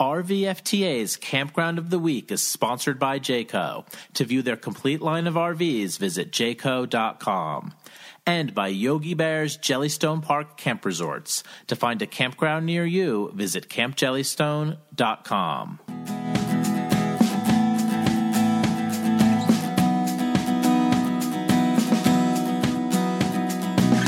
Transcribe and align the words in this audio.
RVFTA's 0.00 1.16
Campground 1.16 1.78
of 1.78 1.88
the 1.88 1.98
Week 1.98 2.30
is 2.30 2.42
sponsored 2.42 2.98
by 2.98 3.18
Jayco. 3.18 3.86
To 4.12 4.24
view 4.26 4.42
their 4.42 4.58
complete 4.58 5.00
line 5.00 5.26
of 5.26 5.36
RVs, 5.36 5.98
visit 5.98 6.32
jayco.com. 6.32 7.72
And 8.26 8.54
by 8.54 8.68
Yogi 8.68 9.14
Bear's 9.14 9.56
Jellystone 9.56 10.22
Park 10.22 10.58
Camp 10.58 10.84
Resorts. 10.84 11.42
To 11.68 11.76
find 11.76 12.02
a 12.02 12.06
campground 12.06 12.66
near 12.66 12.84
you, 12.84 13.32
visit 13.34 13.70
campjellystone.com. 13.70 15.80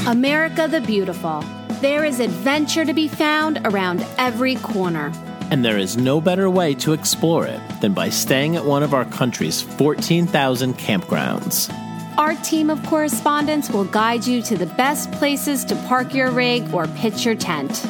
America 0.07 0.69
the 0.69 0.83
Beautiful. 0.83 1.43
There 1.81 2.05
is 2.05 2.21
adventure 2.21 2.85
to 2.85 2.93
be 2.93 3.09
found 3.09 3.63
around 3.65 4.05
every 4.19 4.57
corner. 4.57 5.11
And 5.51 5.65
there 5.65 5.79
is 5.79 5.97
no 5.97 6.21
better 6.21 6.51
way 6.51 6.75
to 6.77 6.93
explore 6.93 7.47
it 7.47 7.61
than 7.81 7.95
by 7.95 8.11
staying 8.11 8.57
at 8.57 8.65
one 8.65 8.83
of 8.83 8.93
our 8.93 9.07
country's 9.07 9.63
14,000 9.63 10.75
campgrounds. 10.75 11.73
Our 12.19 12.35
team 12.37 12.69
of 12.69 12.85
correspondents 12.85 13.71
will 13.71 13.85
guide 13.85 14.27
you 14.27 14.43
to 14.43 14.57
the 14.57 14.67
best 14.67 15.11
places 15.13 15.65
to 15.67 15.77
park 15.87 16.13
your 16.13 16.31
rig 16.31 16.75
or 16.75 16.87
pitch 16.89 17.25
your 17.25 17.35
tent. 17.35 17.87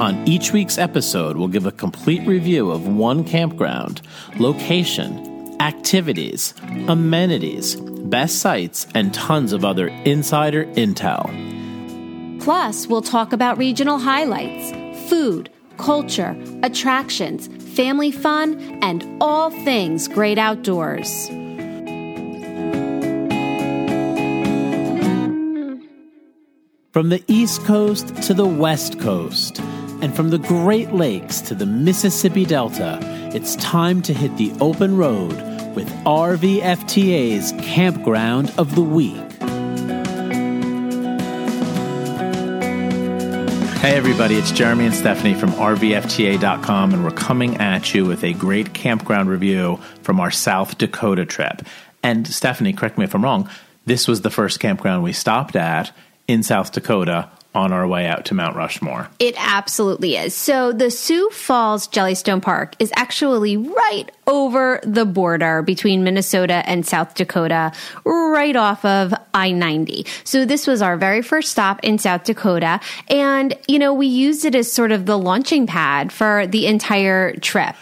On 0.00 0.26
each 0.26 0.52
week's 0.52 0.78
episode, 0.78 1.36
we'll 1.36 1.48
give 1.48 1.66
a 1.66 1.72
complete 1.72 2.26
review 2.26 2.70
of 2.70 2.86
one 2.88 3.24
campground, 3.24 4.00
location, 4.38 5.56
activities, 5.60 6.54
amenities, 6.88 7.76
best 7.76 8.38
sites, 8.38 8.86
and 8.94 9.12
tons 9.12 9.52
of 9.52 9.64
other 9.64 9.88
insider 10.06 10.64
intel. 10.76 11.28
Plus, 12.40 12.86
we'll 12.86 13.02
talk 13.02 13.34
about 13.34 13.58
regional 13.58 13.98
highlights, 13.98 14.70
food, 15.10 15.50
culture, 15.80 16.36
attractions, 16.62 17.48
family 17.74 18.10
fun, 18.10 18.60
and 18.82 19.04
all 19.20 19.50
things 19.50 20.08
great 20.08 20.38
outdoors. 20.38 21.28
From 26.92 27.08
the 27.08 27.22
East 27.28 27.64
Coast 27.64 28.14
to 28.24 28.34
the 28.34 28.46
West 28.46 29.00
Coast, 29.00 29.60
and 30.02 30.14
from 30.14 30.30
the 30.30 30.38
Great 30.38 30.92
Lakes 30.92 31.40
to 31.42 31.54
the 31.54 31.66
Mississippi 31.66 32.44
Delta, 32.44 32.98
it's 33.34 33.56
time 33.56 34.02
to 34.02 34.12
hit 34.12 34.36
the 34.36 34.52
open 34.60 34.96
road 34.96 35.34
with 35.74 35.88
RVFTA's 36.04 37.52
Campground 37.62 38.52
of 38.58 38.74
the 38.74 38.82
Week. 38.82 39.29
Hey, 43.80 43.96
everybody, 43.96 44.34
it's 44.34 44.52
Jeremy 44.52 44.84
and 44.84 44.94
Stephanie 44.94 45.32
from 45.32 45.52
RVFTA.com, 45.52 46.92
and 46.92 47.02
we're 47.02 47.12
coming 47.12 47.56
at 47.56 47.94
you 47.94 48.04
with 48.04 48.22
a 48.22 48.34
great 48.34 48.74
campground 48.74 49.30
review 49.30 49.80
from 50.02 50.20
our 50.20 50.30
South 50.30 50.76
Dakota 50.76 51.24
trip. 51.24 51.62
And 52.02 52.26
Stephanie, 52.28 52.74
correct 52.74 52.98
me 52.98 53.04
if 53.04 53.14
I'm 53.14 53.24
wrong, 53.24 53.48
this 53.86 54.06
was 54.06 54.20
the 54.20 54.28
first 54.28 54.60
campground 54.60 55.02
we 55.02 55.14
stopped 55.14 55.56
at 55.56 55.96
in 56.28 56.42
South 56.42 56.72
Dakota 56.72 57.30
on 57.54 57.72
our 57.72 57.86
way 57.86 58.06
out 58.06 58.24
to 58.26 58.34
Mount 58.34 58.54
Rushmore. 58.54 59.08
It 59.18 59.34
absolutely 59.36 60.16
is. 60.16 60.34
So 60.34 60.72
the 60.72 60.90
Sioux 60.90 61.30
Falls 61.30 61.88
Jellystone 61.88 62.40
Park 62.40 62.76
is 62.78 62.92
actually 62.94 63.56
right 63.56 64.10
over 64.26 64.80
the 64.84 65.04
border 65.04 65.62
between 65.62 66.04
Minnesota 66.04 66.62
and 66.66 66.86
South 66.86 67.14
Dakota, 67.14 67.72
right 68.04 68.54
off 68.54 68.84
of 68.84 69.12
I 69.34 69.50
90. 69.50 70.06
So 70.22 70.44
this 70.44 70.68
was 70.68 70.80
our 70.80 70.96
very 70.96 71.22
first 71.22 71.50
stop 71.50 71.80
in 71.82 71.98
South 71.98 72.22
Dakota. 72.22 72.78
And, 73.08 73.58
you 73.66 73.80
know, 73.80 73.92
we 73.92 74.06
used 74.06 74.44
it 74.44 74.54
as 74.54 74.72
sort 74.72 74.92
of 74.92 75.06
the 75.06 75.18
launching 75.18 75.66
pad 75.66 76.12
for 76.12 76.46
the 76.46 76.66
entire 76.66 77.34
trip. 77.36 77.74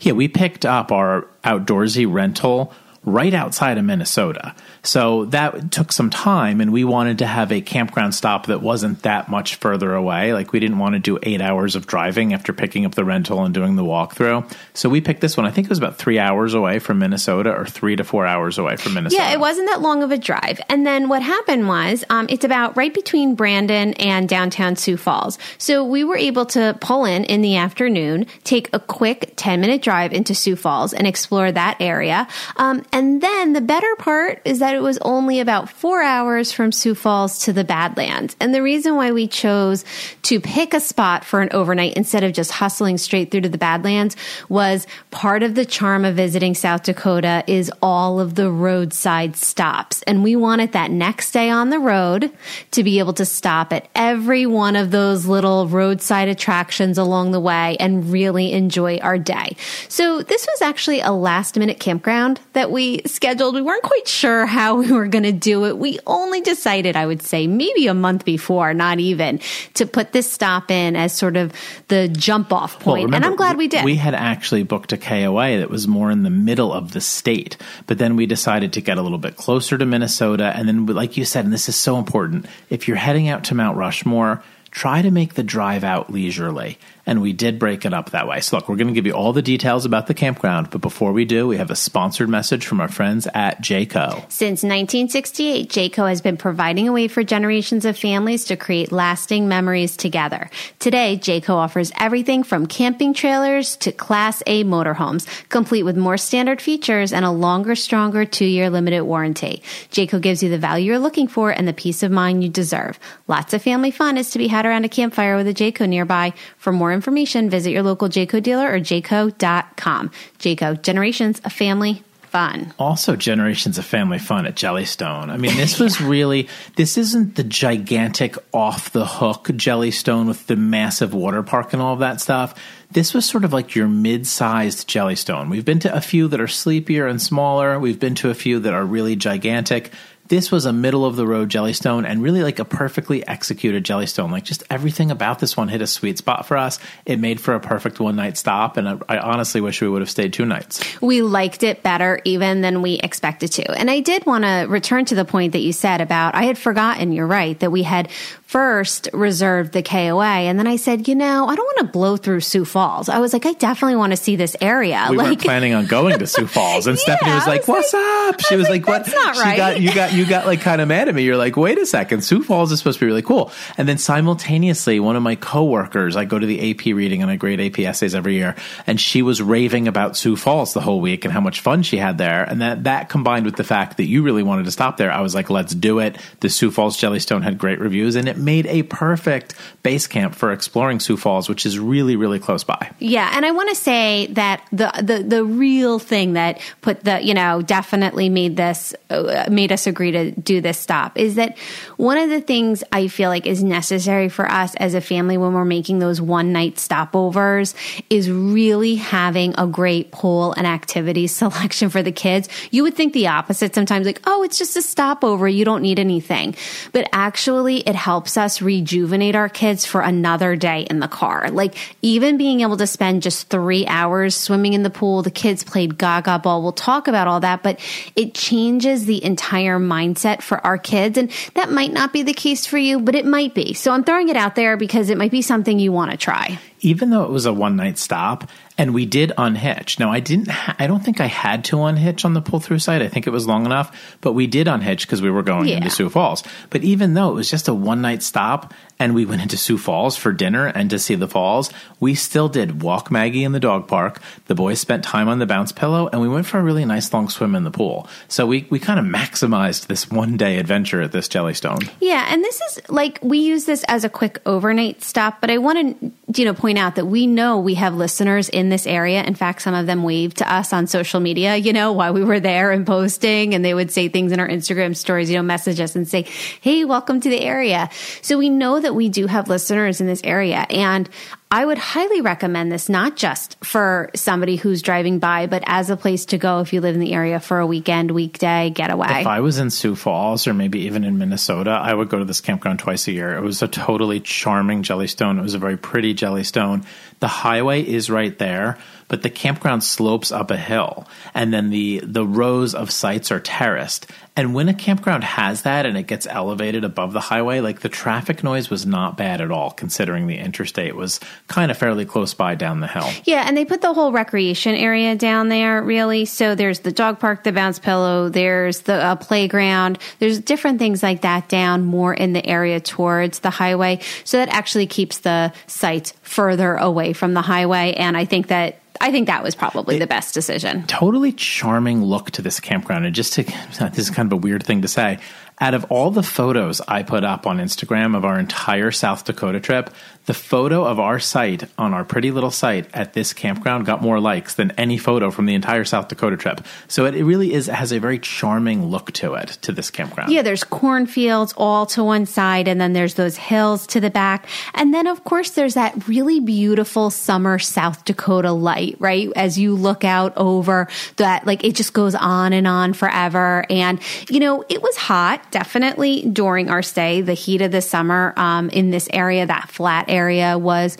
Yeah, 0.00 0.12
we 0.12 0.28
picked 0.28 0.64
up 0.64 0.90
our 0.90 1.26
outdoorsy 1.44 2.10
rental 2.10 2.72
right 3.04 3.34
outside 3.34 3.76
of 3.78 3.84
Minnesota. 3.84 4.54
So 4.82 5.26
that 5.26 5.70
took 5.70 5.92
some 5.92 6.10
time, 6.10 6.60
and 6.60 6.72
we 6.72 6.84
wanted 6.84 7.18
to 7.18 7.26
have 7.26 7.52
a 7.52 7.60
campground 7.60 8.14
stop 8.14 8.46
that 8.46 8.62
wasn't 8.62 9.02
that 9.02 9.28
much 9.28 9.56
further 9.56 9.94
away. 9.94 10.32
Like, 10.32 10.52
we 10.52 10.60
didn't 10.60 10.78
want 10.78 10.94
to 10.94 10.98
do 10.98 11.18
eight 11.22 11.40
hours 11.40 11.76
of 11.76 11.86
driving 11.86 12.32
after 12.32 12.52
picking 12.52 12.84
up 12.84 12.94
the 12.94 13.04
rental 13.04 13.44
and 13.44 13.52
doing 13.52 13.76
the 13.76 13.84
walkthrough. 13.84 14.50
So 14.74 14.88
we 14.88 15.00
picked 15.00 15.20
this 15.20 15.36
one. 15.36 15.46
I 15.46 15.50
think 15.50 15.66
it 15.66 15.70
was 15.70 15.78
about 15.78 15.96
three 15.96 16.18
hours 16.18 16.54
away 16.54 16.78
from 16.78 16.98
Minnesota 16.98 17.52
or 17.52 17.66
three 17.66 17.96
to 17.96 18.04
four 18.04 18.26
hours 18.26 18.58
away 18.58 18.76
from 18.76 18.94
Minnesota. 18.94 19.22
Yeah, 19.22 19.32
it 19.32 19.40
wasn't 19.40 19.68
that 19.68 19.80
long 19.80 20.02
of 20.02 20.10
a 20.10 20.18
drive. 20.18 20.60
And 20.68 20.86
then 20.86 21.08
what 21.08 21.22
happened 21.22 21.68
was 21.68 22.04
um, 22.10 22.26
it's 22.30 22.44
about 22.44 22.76
right 22.76 22.92
between 22.92 23.34
Brandon 23.34 23.94
and 23.94 24.28
downtown 24.28 24.76
Sioux 24.76 24.96
Falls. 24.96 25.38
So 25.58 25.84
we 25.84 26.04
were 26.04 26.16
able 26.16 26.46
to 26.46 26.76
pull 26.80 27.04
in 27.04 27.24
in 27.24 27.42
the 27.42 27.56
afternoon, 27.56 28.26
take 28.44 28.70
a 28.72 28.80
quick 28.80 29.34
10 29.36 29.60
minute 29.60 29.82
drive 29.82 30.12
into 30.12 30.34
Sioux 30.34 30.56
Falls 30.56 30.92
and 30.92 31.06
explore 31.06 31.52
that 31.52 31.76
area. 31.80 32.26
Um, 32.56 32.84
and 32.92 33.20
then 33.20 33.52
the 33.52 33.60
better 33.60 33.94
part 33.96 34.40
is 34.44 34.60
that 34.60 34.69
it 34.74 34.82
was 34.82 34.98
only 34.98 35.40
about 35.40 35.68
four 35.68 36.02
hours 36.02 36.52
from 36.52 36.72
Sioux 36.72 36.94
Falls 36.94 37.38
to 37.40 37.52
the 37.52 37.64
Badlands. 37.64 38.36
And 38.40 38.54
the 38.54 38.62
reason 38.62 38.96
why 38.96 39.12
we 39.12 39.26
chose 39.26 39.84
to 40.22 40.40
pick 40.40 40.74
a 40.74 40.80
spot 40.80 41.24
for 41.24 41.40
an 41.40 41.48
overnight 41.52 41.94
instead 41.94 42.24
of 42.24 42.32
just 42.32 42.50
hustling 42.50 42.98
straight 42.98 43.30
through 43.30 43.42
to 43.42 43.48
the 43.48 43.58
Badlands 43.58 44.16
was 44.48 44.86
part 45.10 45.42
of 45.42 45.54
the 45.54 45.64
charm 45.64 46.04
of 46.04 46.16
visiting 46.16 46.54
South 46.54 46.82
Dakota 46.82 47.42
is 47.46 47.72
all 47.82 48.20
of 48.20 48.34
the 48.34 48.50
roadside 48.50 49.36
stops. 49.36 50.02
And 50.02 50.22
we 50.22 50.36
wanted 50.36 50.72
that 50.72 50.90
next 50.90 51.32
day 51.32 51.50
on 51.50 51.70
the 51.70 51.78
road 51.78 52.30
to 52.72 52.84
be 52.84 52.98
able 52.98 53.14
to 53.14 53.24
stop 53.24 53.72
at 53.72 53.88
every 53.94 54.46
one 54.46 54.76
of 54.76 54.90
those 54.90 55.26
little 55.26 55.68
roadside 55.68 56.28
attractions 56.28 56.98
along 56.98 57.30
the 57.30 57.40
way 57.40 57.76
and 57.80 58.10
really 58.10 58.52
enjoy 58.52 58.98
our 58.98 59.18
day. 59.18 59.56
So 59.88 60.22
this 60.22 60.46
was 60.46 60.62
actually 60.62 61.00
a 61.00 61.12
last 61.12 61.56
minute 61.56 61.80
campground 61.80 62.40
that 62.52 62.70
we 62.70 63.02
scheduled. 63.06 63.54
We 63.54 63.62
weren't 63.62 63.82
quite 63.82 64.06
sure 64.06 64.46
how 64.46 64.59
we 64.68 64.92
were 64.92 65.06
going 65.06 65.24
to 65.24 65.32
do 65.32 65.64
it. 65.66 65.78
We 65.78 65.98
only 66.06 66.40
decided, 66.40 66.96
I 66.96 67.06
would 67.06 67.22
say, 67.22 67.46
maybe 67.46 67.86
a 67.86 67.94
month 67.94 68.24
before, 68.24 68.74
not 68.74 69.00
even, 69.00 69.40
to 69.74 69.86
put 69.86 70.12
this 70.12 70.30
stop 70.30 70.70
in 70.70 70.96
as 70.96 71.12
sort 71.14 71.36
of 71.36 71.52
the 71.88 72.08
jump 72.08 72.52
off 72.52 72.74
point. 72.74 72.86
Well, 72.86 72.94
remember, 73.04 73.16
and 73.16 73.24
I'm 73.24 73.36
glad 73.36 73.56
we 73.56 73.68
did. 73.68 73.84
We 73.84 73.96
had 73.96 74.14
actually 74.14 74.62
booked 74.62 74.92
a 74.92 74.98
KOA 74.98 75.58
that 75.58 75.70
was 75.70 75.88
more 75.88 76.10
in 76.10 76.22
the 76.22 76.30
middle 76.30 76.72
of 76.72 76.92
the 76.92 77.00
state, 77.00 77.56
but 77.86 77.98
then 77.98 78.16
we 78.16 78.26
decided 78.26 78.74
to 78.74 78.80
get 78.80 78.98
a 78.98 79.02
little 79.02 79.18
bit 79.18 79.36
closer 79.36 79.78
to 79.78 79.86
Minnesota. 79.86 80.52
And 80.54 80.68
then, 80.68 80.86
like 80.86 81.16
you 81.16 81.24
said, 81.24 81.44
and 81.44 81.52
this 81.52 81.68
is 81.68 81.76
so 81.76 81.98
important, 81.98 82.46
if 82.68 82.86
you're 82.86 82.96
heading 82.96 83.28
out 83.28 83.44
to 83.44 83.54
Mount 83.54 83.76
Rushmore, 83.76 84.42
try 84.70 85.02
to 85.02 85.10
make 85.10 85.34
the 85.34 85.42
drive 85.42 85.84
out 85.84 86.12
leisurely. 86.12 86.78
And 87.10 87.20
we 87.20 87.32
did 87.32 87.58
break 87.58 87.84
it 87.84 87.92
up 87.92 88.10
that 88.10 88.28
way. 88.28 88.38
So, 88.38 88.56
look, 88.56 88.68
we're 88.68 88.76
going 88.76 88.86
to 88.86 88.94
give 88.94 89.04
you 89.04 89.14
all 89.14 89.32
the 89.32 89.42
details 89.42 89.84
about 89.84 90.06
the 90.06 90.14
campground. 90.14 90.70
But 90.70 90.80
before 90.80 91.10
we 91.10 91.24
do, 91.24 91.48
we 91.48 91.56
have 91.56 91.72
a 91.72 91.74
sponsored 91.74 92.28
message 92.28 92.64
from 92.64 92.80
our 92.80 92.86
friends 92.86 93.26
at 93.34 93.60
Jayco. 93.60 94.12
Since 94.30 94.62
1968, 94.62 95.68
Jayco 95.68 96.08
has 96.08 96.20
been 96.20 96.36
providing 96.36 96.86
a 96.86 96.92
way 96.92 97.08
for 97.08 97.24
generations 97.24 97.84
of 97.84 97.98
families 97.98 98.44
to 98.44 98.56
create 98.56 98.92
lasting 98.92 99.48
memories 99.48 99.96
together. 99.96 100.50
Today, 100.78 101.18
Jayco 101.20 101.56
offers 101.56 101.90
everything 101.98 102.44
from 102.44 102.68
camping 102.68 103.12
trailers 103.12 103.76
to 103.78 103.90
Class 103.90 104.40
A 104.46 104.62
motorhomes, 104.62 105.26
complete 105.48 105.82
with 105.82 105.96
more 105.96 106.16
standard 106.16 106.62
features 106.62 107.12
and 107.12 107.24
a 107.24 107.32
longer, 107.32 107.74
stronger 107.74 108.24
two 108.24 108.44
year 108.44 108.70
limited 108.70 109.02
warranty. 109.02 109.64
Jayco 109.90 110.20
gives 110.20 110.44
you 110.44 110.48
the 110.48 110.58
value 110.58 110.86
you're 110.86 111.00
looking 111.00 111.26
for 111.26 111.50
and 111.50 111.66
the 111.66 111.72
peace 111.72 112.04
of 112.04 112.12
mind 112.12 112.44
you 112.44 112.48
deserve. 112.48 113.00
Lots 113.26 113.52
of 113.52 113.62
family 113.62 113.90
fun 113.90 114.16
is 114.16 114.30
to 114.30 114.38
be 114.38 114.46
had 114.46 114.64
around 114.64 114.84
a 114.84 114.88
campfire 114.88 115.36
with 115.36 115.48
a 115.48 115.54
Jayco 115.54 115.88
nearby. 115.88 116.34
For 116.56 116.70
more 116.70 116.99
information, 117.00 117.48
visit 117.48 117.70
your 117.70 117.82
local 117.82 118.08
Jayco 118.08 118.42
dealer 118.42 118.70
or 118.70 118.78
jayco.com. 118.78 120.10
Jayco, 120.38 120.82
generations 120.82 121.40
of 121.40 121.52
family 121.52 122.02
fun. 122.30 122.72
Also, 122.78 123.16
generations 123.16 123.76
of 123.76 123.84
family 123.84 124.18
fun 124.18 124.46
at 124.46 124.54
Jellystone. 124.54 125.30
I 125.30 125.36
mean, 125.36 125.56
this 125.56 125.80
was 125.80 126.00
really, 126.00 126.48
this 126.76 126.96
isn't 126.96 127.34
the 127.34 127.42
gigantic 127.42 128.36
off 128.52 128.92
the 128.92 129.06
hook 129.06 129.48
Jellystone 129.48 130.28
with 130.28 130.46
the 130.46 130.56
massive 130.56 131.12
water 131.12 131.42
park 131.42 131.72
and 131.72 131.82
all 131.82 131.94
of 131.94 131.98
that 132.00 132.20
stuff. 132.20 132.54
This 132.92 133.14
was 133.14 133.24
sort 133.24 133.44
of 133.44 133.52
like 133.52 133.74
your 133.74 133.88
mid 133.88 134.26
sized 134.26 134.88
Jellystone. 134.88 135.50
We've 135.50 135.64
been 135.64 135.80
to 135.80 135.94
a 135.94 136.00
few 136.00 136.28
that 136.28 136.40
are 136.40 136.48
sleepier 136.48 137.06
and 137.06 137.20
smaller, 137.20 137.78
we've 137.80 138.00
been 138.00 138.14
to 138.16 138.30
a 138.30 138.34
few 138.34 138.60
that 138.60 138.74
are 138.74 138.84
really 138.84 139.16
gigantic 139.16 139.90
this 140.30 140.52
was 140.52 140.64
a 140.64 140.72
middle 140.72 141.04
of 141.04 141.16
the 141.16 141.26
road 141.26 141.48
Jellystone 141.50 142.06
and 142.06 142.22
really 142.22 142.44
like 142.44 142.60
a 142.60 142.64
perfectly 142.64 143.26
executed 143.26 143.84
Jellystone. 143.84 144.30
Like 144.30 144.44
just 144.44 144.62
everything 144.70 145.10
about 145.10 145.40
this 145.40 145.56
one 145.56 145.68
hit 145.68 145.82
a 145.82 145.88
sweet 145.88 146.18
spot 146.18 146.46
for 146.46 146.56
us. 146.56 146.78
It 147.04 147.18
made 147.18 147.40
for 147.40 147.54
a 147.54 147.60
perfect 147.60 147.98
one 147.98 148.14
night 148.14 148.36
stop. 148.36 148.76
And 148.76 148.88
I, 148.88 148.98
I 149.08 149.18
honestly 149.18 149.60
wish 149.60 149.82
we 149.82 149.88
would 149.88 150.02
have 150.02 150.10
stayed 150.10 150.32
two 150.32 150.46
nights. 150.46 150.84
We 151.02 151.22
liked 151.22 151.64
it 151.64 151.82
better 151.82 152.20
even 152.24 152.60
than 152.60 152.80
we 152.80 152.94
expected 152.94 153.50
to. 153.54 153.72
And 153.72 153.90
I 153.90 153.98
did 153.98 154.24
want 154.24 154.44
to 154.44 154.66
return 154.68 155.04
to 155.06 155.16
the 155.16 155.24
point 155.24 155.52
that 155.52 155.60
you 155.60 155.72
said 155.72 156.00
about, 156.00 156.36
I 156.36 156.44
had 156.44 156.56
forgotten, 156.56 157.10
you're 157.10 157.26
right, 157.26 157.58
that 157.58 157.72
we 157.72 157.82
had 157.82 158.08
first 158.50 159.08
reserved 159.12 159.72
the 159.72 159.82
KOA. 159.82 160.24
And 160.24 160.58
then 160.58 160.66
I 160.66 160.76
said, 160.76 161.06
you 161.06 161.14
know, 161.14 161.46
I 161.46 161.54
don't 161.54 161.64
want 161.64 161.78
to 161.78 161.84
blow 161.92 162.16
through 162.16 162.40
Sioux 162.40 162.64
Falls. 162.64 163.08
I 163.08 163.18
was 163.18 163.32
like, 163.32 163.46
I 163.46 163.52
definitely 163.54 163.94
want 163.96 164.12
to 164.12 164.16
see 164.16 164.34
this 164.36 164.56
area. 164.60 165.06
We 165.10 165.16
like, 165.16 165.26
weren't 165.26 165.40
planning 165.42 165.74
on 165.74 165.86
going 165.86 166.18
to 166.18 166.26
Sioux 166.26 166.46
Falls. 166.48 166.86
And 166.86 166.96
Yeah, 166.98 167.02
Stephanie 167.16 167.34
was 167.34 167.44
I 167.44 167.46
like, 167.46 167.60
was 167.68 167.68
what's 167.68 167.94
up? 167.94 168.40
She 168.40 168.56
was 168.56 168.62
was 168.62 168.70
like, 168.70 168.86
like, 168.86 169.06
what? 169.06 169.06
"That's 169.06 169.24
not 169.24 169.36
She 169.36 169.42
right." 169.42 169.56
got, 169.56 169.80
you 169.80 169.94
got, 169.94 170.12
you 170.12 170.19
got 170.26 170.46
like 170.46 170.60
kind 170.60 170.80
of 170.80 170.88
mad 170.88 171.08
at 171.08 171.14
me. 171.14 171.22
You're 171.22 171.36
like, 171.36 171.56
wait 171.56 171.78
a 171.78 171.86
second, 171.86 172.22
Sioux 172.22 172.42
Falls 172.42 172.72
is 172.72 172.78
supposed 172.78 172.98
to 172.98 173.04
be 173.04 173.06
really 173.06 173.22
cool. 173.22 173.52
And 173.76 173.88
then 173.88 173.98
simultaneously, 173.98 175.00
one 175.00 175.16
of 175.16 175.22
my 175.22 175.36
coworkers, 175.36 176.16
I 176.16 176.24
go 176.24 176.38
to 176.38 176.46
the 176.46 176.70
AP 176.70 176.86
reading 176.86 177.22
and 177.22 177.30
I 177.30 177.36
grade 177.36 177.60
AP 177.60 177.78
essays 177.80 178.14
every 178.14 178.34
year, 178.34 178.54
and 178.86 179.00
she 179.00 179.22
was 179.22 179.40
raving 179.40 179.88
about 179.88 180.16
Sioux 180.16 180.36
Falls 180.36 180.74
the 180.74 180.80
whole 180.80 181.00
week 181.00 181.24
and 181.24 181.32
how 181.32 181.40
much 181.40 181.60
fun 181.60 181.82
she 181.82 181.96
had 181.96 182.18
there. 182.18 182.44
And 182.44 182.60
that 182.60 182.84
that 182.84 183.08
combined 183.08 183.44
with 183.44 183.56
the 183.56 183.64
fact 183.64 183.96
that 183.96 184.06
you 184.06 184.22
really 184.22 184.42
wanted 184.42 184.64
to 184.64 184.70
stop 184.70 184.96
there, 184.96 185.12
I 185.12 185.20
was 185.20 185.34
like, 185.34 185.50
let's 185.50 185.74
do 185.74 185.98
it. 185.98 186.16
The 186.40 186.48
Sioux 186.48 186.70
Falls 186.70 186.96
Jellystone 186.96 187.42
had 187.42 187.58
great 187.58 187.80
reviews, 187.80 188.16
and 188.16 188.28
it 188.28 188.36
made 188.36 188.66
a 188.66 188.82
perfect 188.84 189.54
base 189.82 190.06
camp 190.06 190.34
for 190.34 190.52
exploring 190.52 191.00
Sioux 191.00 191.16
Falls, 191.16 191.48
which 191.48 191.66
is 191.66 191.78
really 191.78 192.16
really 192.16 192.38
close 192.38 192.64
by. 192.64 192.90
Yeah, 192.98 193.30
and 193.34 193.44
I 193.44 193.50
want 193.50 193.68
to 193.70 193.74
say 193.74 194.28
that 194.32 194.66
the 194.72 194.90
the 195.02 195.22
the 195.22 195.44
real 195.44 195.98
thing 195.98 196.34
that 196.34 196.60
put 196.80 197.04
the 197.04 197.20
you 197.22 197.34
know 197.34 197.62
definitely 197.62 198.28
made 198.28 198.56
this 198.56 198.94
uh, 199.10 199.48
made 199.50 199.72
us 199.72 199.86
agree 199.86 200.09
to 200.12 200.30
do 200.32 200.60
this 200.60 200.78
stop 200.78 201.18
is 201.18 201.36
that 201.36 201.58
one 201.96 202.18
of 202.18 202.30
the 202.30 202.40
things 202.40 202.82
I 202.92 203.08
feel 203.08 203.30
like 203.30 203.46
is 203.46 203.62
necessary 203.62 204.28
for 204.28 204.50
us 204.50 204.74
as 204.76 204.94
a 204.94 205.00
family 205.00 205.36
when 205.36 205.52
we're 205.52 205.64
making 205.64 205.98
those 205.98 206.20
one 206.20 206.52
night 206.52 206.76
stopovers 206.76 207.74
is 208.08 208.30
really 208.30 208.96
having 208.96 209.54
a 209.58 209.66
great 209.66 210.10
pool 210.12 210.52
and 210.56 210.66
activities 210.66 211.34
selection 211.36 211.90
for 211.90 212.02
the 212.02 212.12
kids. 212.12 212.48
You 212.70 212.82
would 212.82 212.94
think 212.94 213.12
the 213.12 213.28
opposite 213.28 213.74
sometimes, 213.74 214.06
like, 214.06 214.20
oh, 214.24 214.42
it's 214.42 214.58
just 214.58 214.76
a 214.76 214.82
stopover. 214.82 215.48
You 215.48 215.64
don't 215.64 215.82
need 215.82 215.98
anything. 215.98 216.54
But 216.92 217.08
actually, 217.12 217.78
it 217.80 217.94
helps 217.94 218.36
us 218.36 218.62
rejuvenate 218.62 219.34
our 219.34 219.48
kids 219.48 219.84
for 219.84 220.00
another 220.00 220.56
day 220.56 220.86
in 220.88 221.00
the 221.00 221.08
car. 221.08 221.50
Like, 221.50 221.76
even 222.02 222.36
being 222.36 222.60
able 222.60 222.76
to 222.76 222.86
spend 222.86 223.22
just 223.22 223.48
three 223.48 223.86
hours 223.86 224.36
swimming 224.36 224.72
in 224.72 224.82
the 224.82 224.90
pool, 224.90 225.22
the 225.22 225.30
kids 225.30 225.64
played 225.64 225.98
gaga 225.98 226.38
ball. 226.38 226.62
We'll 226.62 226.72
talk 226.72 227.08
about 227.08 227.28
all 227.28 227.40
that, 227.40 227.62
but 227.62 227.80
it 228.16 228.34
changes 228.34 229.06
the 229.06 229.22
entire 229.22 229.78
mindset 229.90 230.42
for 230.42 230.64
our 230.64 230.78
kids. 230.78 231.18
And 231.18 231.30
that 231.54 231.70
might 231.70 231.92
not 231.92 232.12
be 232.12 232.22
the 232.22 232.32
case 232.32 232.66
for 232.66 232.78
you, 232.78 233.00
but 233.00 233.14
it 233.14 233.26
might 233.26 233.54
be. 233.54 233.74
So 233.74 233.92
I'm 233.92 234.04
throwing 234.04 234.28
it 234.28 234.36
out 234.36 234.54
there 234.54 234.76
because 234.76 235.10
it 235.10 235.18
might 235.18 235.30
be 235.30 235.42
something 235.42 235.78
you 235.78 235.92
want 235.92 236.10
to 236.12 236.16
try. 236.16 236.58
Even 236.80 237.10
though 237.10 237.24
it 237.24 237.30
was 237.30 237.46
a 237.46 237.52
one 237.52 237.76
night 237.76 237.98
stop, 237.98 238.48
and 238.80 238.94
we 238.94 239.04
did 239.04 239.30
unhitch. 239.36 239.98
Now, 240.00 240.10
I 240.10 240.20
didn't. 240.20 240.48
Ha- 240.48 240.74
I 240.78 240.86
don't 240.86 241.04
think 241.04 241.20
I 241.20 241.26
had 241.26 241.64
to 241.66 241.76
unhitch 241.84 242.24
on 242.24 242.32
the 242.32 242.40
pull 242.40 242.60
through 242.60 242.78
site. 242.78 243.02
I 243.02 243.08
think 243.08 243.26
it 243.26 243.30
was 243.30 243.46
long 243.46 243.66
enough, 243.66 244.16
but 244.22 244.32
we 244.32 244.46
did 244.46 244.66
unhitch 244.68 245.02
because 245.02 245.20
we 245.20 245.30
were 245.30 245.42
going 245.42 245.68
Yeah. 245.68 245.76
into 245.76 245.90
Sioux 245.90 246.08
Falls. 246.08 246.42
But 246.70 246.82
even 246.82 247.12
though 247.12 247.28
it 247.28 247.34
was 247.34 247.50
just 247.50 247.68
a 247.68 247.74
one 247.74 248.00
night 248.00 248.22
stop, 248.22 248.72
and 248.98 249.14
we 249.14 249.24
went 249.26 249.40
into 249.42 249.56
Sioux 249.56 249.78
Falls 249.78 250.16
for 250.16 250.30
dinner 250.32 250.66
and 250.66 250.90
to 250.90 250.98
see 250.98 251.14
the 251.14 251.28
falls, 251.28 251.70
we 252.00 252.14
still 252.14 252.48
did 252.50 252.82
walk 252.82 253.10
Maggie 253.10 253.44
in 253.44 253.52
the 253.52 253.60
dog 253.60 253.86
park. 253.88 254.20
The 254.46 254.54
boys 254.54 254.78
spent 254.80 255.04
time 255.04 255.28
on 255.28 255.38
the 255.38 255.46
bounce 255.46 255.72
pillow, 255.72 256.08
and 256.12 256.20
we 256.22 256.28
went 256.28 256.46
for 256.46 256.58
a 256.58 256.62
really 256.62 256.84
nice 256.86 257.12
long 257.12 257.28
swim 257.28 257.54
in 257.54 257.64
the 257.64 257.70
pool. 257.70 258.08
So 258.28 258.46
we 258.46 258.66
we 258.70 258.78
kind 258.78 258.98
of 258.98 259.06
maximized 259.06 259.86
this 259.88 260.10
one 260.10 260.36
day 260.38 260.58
adventure 260.58 261.02
at 261.02 261.12
this 261.12 261.28
Jellystone. 261.28 261.88
Yeah, 262.00 262.26
and 262.30 262.42
this 262.42 262.60
is 262.70 262.80
like 262.88 263.18
we 263.22 263.38
use 263.38 263.66
this 263.66 263.84
as 263.88 264.04
a 264.04 264.08
quick 264.08 264.40
overnight 264.46 265.02
stop, 265.02 265.40
but 265.42 265.50
I 265.50 265.58
want 265.58 266.00
to 266.00 266.40
you 266.40 266.44
know 266.46 266.54
point 266.54 266.78
out 266.78 266.94
that 266.96 267.06
we 267.06 267.26
know 267.26 267.58
we 267.58 267.74
have 267.74 267.94
listeners 267.94 268.48
in 268.48 268.69
this 268.70 268.86
area. 268.86 269.22
In 269.22 269.34
fact, 269.34 269.62
some 269.62 269.74
of 269.74 269.86
them 269.86 270.02
waved 270.02 270.38
to 270.38 270.52
us 270.52 270.72
on 270.72 270.86
social 270.86 271.20
media, 271.20 271.56
you 271.56 271.72
know, 271.72 271.92
while 271.92 272.12
we 272.12 272.24
were 272.24 272.40
there 272.40 272.72
and 272.72 272.86
posting 272.86 273.54
and 273.54 273.64
they 273.64 273.74
would 273.74 273.90
say 273.90 274.08
things 274.08 274.32
in 274.32 274.40
our 274.40 274.48
Instagram 274.48 274.96
stories, 274.96 275.28
you 275.30 275.36
know, 275.36 275.42
message 275.42 275.80
us 275.80 275.94
and 275.94 276.08
say, 276.08 276.22
"Hey, 276.60 276.84
welcome 276.84 277.20
to 277.20 277.28
the 277.28 277.40
area." 277.40 277.90
So 278.22 278.38
we 278.38 278.48
know 278.48 278.80
that 278.80 278.94
we 278.94 279.08
do 279.08 279.26
have 279.26 279.48
listeners 279.48 280.00
in 280.00 280.06
this 280.06 280.22
area 280.24 280.66
and 280.70 281.08
I 281.52 281.66
would 281.66 281.78
highly 281.78 282.20
recommend 282.20 282.70
this 282.70 282.88
not 282.88 283.16
just 283.16 283.56
for 283.64 284.10
somebody 284.14 284.54
who's 284.54 284.82
driving 284.82 285.18
by, 285.18 285.48
but 285.48 285.64
as 285.66 285.90
a 285.90 285.96
place 285.96 286.26
to 286.26 286.38
go 286.38 286.60
if 286.60 286.72
you 286.72 286.80
live 286.80 286.94
in 286.94 287.00
the 287.00 287.12
area 287.12 287.40
for 287.40 287.58
a 287.58 287.66
weekend, 287.66 288.12
weekday 288.12 288.70
getaway. 288.70 289.22
If 289.22 289.26
I 289.26 289.40
was 289.40 289.58
in 289.58 289.70
Sioux 289.70 289.96
Falls 289.96 290.46
or 290.46 290.54
maybe 290.54 290.82
even 290.82 291.02
in 291.02 291.18
Minnesota, 291.18 291.70
I 291.70 291.92
would 291.92 292.08
go 292.08 292.20
to 292.20 292.24
this 292.24 292.40
campground 292.40 292.78
twice 292.78 293.08
a 293.08 293.12
year. 293.12 293.36
It 293.36 293.42
was 293.42 293.62
a 293.62 293.68
totally 293.68 294.20
charming 294.20 294.84
Jellystone. 294.84 295.40
It 295.40 295.42
was 295.42 295.54
a 295.54 295.58
very 295.58 295.76
pretty 295.76 296.14
Jellystone. 296.14 296.84
The 297.18 297.26
highway 297.26 297.82
is 297.82 298.08
right 298.10 298.38
there, 298.38 298.78
but 299.10 299.22
the 299.22 299.28
campground 299.28 299.82
slopes 299.82 300.30
up 300.30 300.52
a 300.52 300.56
hill, 300.56 301.06
and 301.34 301.52
then 301.52 301.68
the 301.68 302.00
the 302.04 302.24
rows 302.24 302.74
of 302.74 302.90
sites 302.90 303.30
are 303.32 303.40
terraced. 303.40 304.06
And 304.36 304.54
when 304.54 304.68
a 304.68 304.74
campground 304.74 305.24
has 305.24 305.62
that 305.62 305.84
and 305.84 305.98
it 305.98 306.06
gets 306.06 306.26
elevated 306.26 306.84
above 306.84 307.12
the 307.12 307.20
highway, 307.20 307.60
like 307.60 307.80
the 307.80 307.88
traffic 307.88 308.44
noise 308.44 308.70
was 308.70 308.86
not 308.86 309.16
bad 309.16 309.40
at 309.40 309.50
all, 309.50 309.72
considering 309.72 310.28
the 310.28 310.38
interstate 310.38 310.94
was 310.94 311.18
kind 311.48 311.70
of 311.70 311.76
fairly 311.76 312.06
close 312.06 312.32
by 312.32 312.54
down 312.54 312.78
the 312.78 312.86
hill. 312.86 313.10
Yeah, 313.24 313.44
and 313.46 313.56
they 313.56 313.64
put 313.64 313.80
the 313.82 313.92
whole 313.92 314.12
recreation 314.12 314.76
area 314.76 315.16
down 315.16 315.48
there, 315.48 315.82
really. 315.82 316.24
So 316.24 316.54
there's 316.54 316.80
the 316.80 316.92
dog 316.92 317.18
park, 317.18 317.42
the 317.42 317.52
bounce 317.52 317.80
pillow, 317.80 318.28
there's 318.28 318.82
the 318.82 318.94
uh, 318.94 319.16
playground, 319.16 319.98
there's 320.20 320.38
different 320.38 320.78
things 320.78 321.02
like 321.02 321.22
that 321.22 321.48
down 321.48 321.84
more 321.84 322.14
in 322.14 322.32
the 322.32 322.46
area 322.46 322.78
towards 322.78 323.40
the 323.40 323.50
highway. 323.50 323.98
So 324.22 324.36
that 324.36 324.48
actually 324.50 324.86
keeps 324.86 325.18
the 325.18 325.52
sites 325.66 326.14
further 326.22 326.76
away 326.76 327.12
from 327.12 327.34
the 327.34 327.42
highway. 327.42 327.94
And 327.94 328.16
I 328.16 328.24
think 328.24 328.46
that. 328.46 328.79
I 329.00 329.10
think 329.10 329.28
that 329.28 329.42
was 329.42 329.54
probably 329.54 329.98
the 329.98 330.06
best 330.06 330.34
decision. 330.34 330.84
totally 330.86 331.32
charming 331.32 332.04
look 332.04 332.30
to 332.32 332.42
this 332.42 332.60
campground. 332.60 333.06
And 333.06 333.14
just 333.14 333.32
to, 333.34 333.42
this 333.78 333.98
is 333.98 334.10
kind 334.10 334.30
of 334.30 334.32
a 334.32 334.36
weird 334.36 334.62
thing 334.62 334.82
to 334.82 334.88
say. 334.88 335.18
Out 335.60 335.74
of 335.74 335.84
all 335.90 336.10
the 336.10 336.22
photos 336.22 336.80
I 336.88 337.02
put 337.02 337.22
up 337.22 337.46
on 337.46 337.58
Instagram 337.58 338.16
of 338.16 338.24
our 338.24 338.38
entire 338.38 338.90
South 338.90 339.24
Dakota 339.24 339.60
trip, 339.60 339.90
the 340.26 340.34
photo 340.34 340.84
of 340.84 341.00
our 341.00 341.18
site 341.18 341.64
on 341.76 341.92
our 341.92 342.04
pretty 342.04 342.30
little 342.30 342.50
site 342.50 342.88
at 342.94 343.14
this 343.14 343.32
campground 343.32 343.84
got 343.84 344.00
more 344.00 344.20
likes 344.20 344.54
than 344.54 344.70
any 344.78 344.96
photo 344.96 345.30
from 345.30 345.46
the 345.46 345.54
entire 345.54 345.84
South 345.84 346.08
Dakota 346.08 346.36
trip. 346.36 346.64
So 346.88 347.04
it, 347.06 347.20
really 347.20 347.52
is 347.52 347.66
has 347.66 347.92
a 347.92 347.98
very 347.98 348.18
charming 348.18 348.86
look 348.86 349.10
to 349.12 349.34
it 349.34 349.48
to 349.62 349.72
this 349.72 349.90
campground. 349.90 350.30
Yeah, 350.30 350.42
there's 350.42 350.62
cornfields 350.62 351.52
all 351.56 351.84
to 351.86 352.04
one 352.04 352.26
side, 352.26 352.68
and 352.68 352.80
then 352.80 352.92
there's 352.92 353.14
those 353.14 353.36
hills 353.36 353.86
to 353.88 354.00
the 354.00 354.10
back. 354.10 354.46
And 354.74 354.94
then, 354.94 355.06
of 355.06 355.24
course, 355.24 355.50
there's 355.50 355.74
that 355.74 356.06
really 356.06 356.38
beautiful 356.38 357.10
summer 357.10 357.58
South 357.58 358.04
Dakota 358.04 358.52
light, 358.52 358.96
right? 359.00 359.30
As 359.34 359.58
you 359.58 359.74
look 359.74 360.04
out 360.04 360.32
over 360.36 360.86
that, 361.16 361.46
like 361.46 361.64
it 361.64 361.74
just 361.74 361.92
goes 361.92 362.14
on 362.14 362.52
and 362.52 362.66
on 362.66 362.92
forever. 362.92 363.64
And, 363.68 364.00
you 364.28 364.38
know, 364.38 364.64
it 364.68 364.80
was 364.80 364.96
hot, 364.96 365.49
definitely 365.50 366.22
during 366.22 366.70
our 366.70 366.82
stay. 366.82 367.20
The 367.20 367.34
heat 367.34 367.62
of 367.62 367.72
the 367.72 367.82
summer 367.82 368.32
um, 368.36 368.70
in 368.70 368.90
this 368.90 369.08
area, 369.12 369.46
that 369.46 369.70
flat 369.70 370.06
area, 370.08 370.58
was. 370.58 370.96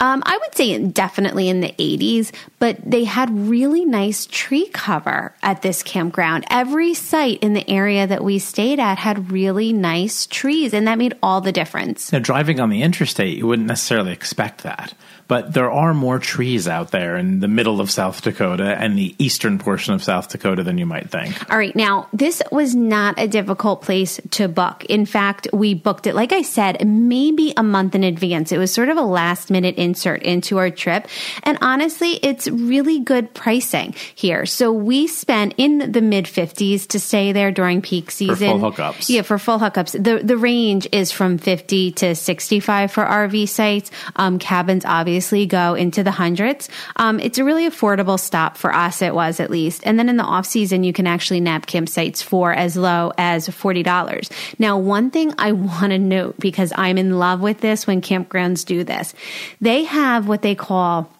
Um, 0.00 0.22
I 0.24 0.36
would 0.36 0.54
say 0.54 0.78
definitely 0.78 1.48
in 1.48 1.60
the 1.60 1.74
80s, 1.78 2.30
but 2.58 2.78
they 2.84 3.04
had 3.04 3.30
really 3.30 3.84
nice 3.84 4.26
tree 4.26 4.68
cover 4.68 5.34
at 5.42 5.62
this 5.62 5.82
campground. 5.82 6.44
Every 6.50 6.94
site 6.94 7.42
in 7.42 7.54
the 7.54 7.68
area 7.68 8.06
that 8.06 8.22
we 8.22 8.38
stayed 8.38 8.78
at 8.78 8.98
had 8.98 9.32
really 9.32 9.72
nice 9.72 10.26
trees, 10.26 10.72
and 10.72 10.86
that 10.86 10.98
made 10.98 11.14
all 11.22 11.40
the 11.40 11.52
difference. 11.52 12.12
Now, 12.12 12.20
driving 12.20 12.60
on 12.60 12.70
the 12.70 12.82
interstate, 12.82 13.38
you 13.38 13.46
wouldn't 13.46 13.66
necessarily 13.66 14.12
expect 14.12 14.62
that. 14.62 14.94
But 15.28 15.52
there 15.52 15.70
are 15.70 15.92
more 15.92 16.18
trees 16.18 16.66
out 16.66 16.90
there 16.90 17.16
in 17.16 17.40
the 17.40 17.48
middle 17.48 17.82
of 17.82 17.90
South 17.90 18.22
Dakota 18.22 18.74
and 18.80 18.98
the 18.98 19.14
eastern 19.18 19.58
portion 19.58 19.92
of 19.92 20.02
South 20.02 20.30
Dakota 20.30 20.62
than 20.62 20.78
you 20.78 20.86
might 20.86 21.10
think. 21.10 21.50
All 21.50 21.58
right, 21.58 21.76
now 21.76 22.08
this 22.14 22.42
was 22.50 22.74
not 22.74 23.18
a 23.18 23.28
difficult 23.28 23.82
place 23.82 24.18
to 24.30 24.48
book. 24.48 24.86
In 24.86 25.04
fact, 25.04 25.46
we 25.52 25.74
booked 25.74 26.06
it, 26.06 26.14
like 26.14 26.32
I 26.32 26.40
said, 26.40 26.84
maybe 26.86 27.52
a 27.58 27.62
month 27.62 27.94
in 27.94 28.04
advance. 28.04 28.52
It 28.52 28.58
was 28.58 28.72
sort 28.72 28.88
of 28.88 28.96
a 28.96 29.02
last 29.02 29.50
minute 29.50 29.76
insert 29.76 30.22
into 30.22 30.56
our 30.56 30.70
trip. 30.70 31.06
And 31.42 31.58
honestly, 31.60 32.18
it's 32.22 32.48
really 32.48 33.00
good 33.00 33.34
pricing 33.34 33.94
here. 34.14 34.46
So 34.46 34.72
we 34.72 35.06
spent 35.08 35.52
in 35.58 35.92
the 35.92 36.00
mid 36.00 36.24
50s 36.24 36.86
to 36.88 36.98
stay 36.98 37.32
there 37.32 37.52
during 37.52 37.82
peak 37.82 38.10
season. 38.10 38.58
full 38.58 38.72
hookups. 38.72 39.10
Yeah, 39.10 39.22
for 39.22 39.38
full 39.38 39.58
hookups. 39.58 39.92
The, 39.92 40.24
the 40.24 40.38
range 40.38 40.88
is 40.90 41.12
from 41.12 41.36
50 41.36 41.92
to 41.92 42.14
65 42.14 42.92
for 42.92 43.04
RV 43.04 43.46
sites. 43.46 43.90
Um, 44.16 44.38
cabins 44.38 44.86
obviously 44.86 45.17
go 45.46 45.74
into 45.74 46.02
the 46.02 46.10
hundreds. 46.10 46.68
Um, 46.96 47.20
it's 47.20 47.38
a 47.38 47.44
really 47.44 47.68
affordable 47.68 48.18
stop 48.18 48.56
for 48.56 48.74
us. 48.74 49.02
It 49.02 49.14
was 49.14 49.40
at 49.40 49.50
least. 49.50 49.82
And 49.84 49.98
then 49.98 50.08
in 50.08 50.16
the 50.16 50.24
off 50.24 50.46
season, 50.46 50.84
you 50.84 50.92
can 50.92 51.06
actually 51.06 51.40
nab 51.40 51.66
campsites 51.66 52.22
for 52.22 52.52
as 52.52 52.76
low 52.76 53.12
as 53.18 53.48
$40. 53.48 54.30
Now, 54.58 54.78
one 54.78 55.10
thing 55.10 55.34
I 55.38 55.52
want 55.52 55.90
to 55.90 55.98
note 55.98 56.38
because 56.38 56.72
I'm 56.76 56.98
in 56.98 57.18
love 57.18 57.40
with 57.40 57.60
this 57.60 57.86
when 57.86 58.00
campgrounds 58.00 58.64
do 58.64 58.84
this, 58.84 59.14
they 59.60 59.84
have 59.84 60.28
what 60.28 60.42
they 60.42 60.54
call 60.54 61.12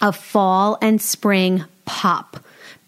a 0.00 0.12
fall 0.12 0.78
and 0.80 1.00
spring 1.00 1.64
pop. 1.84 2.38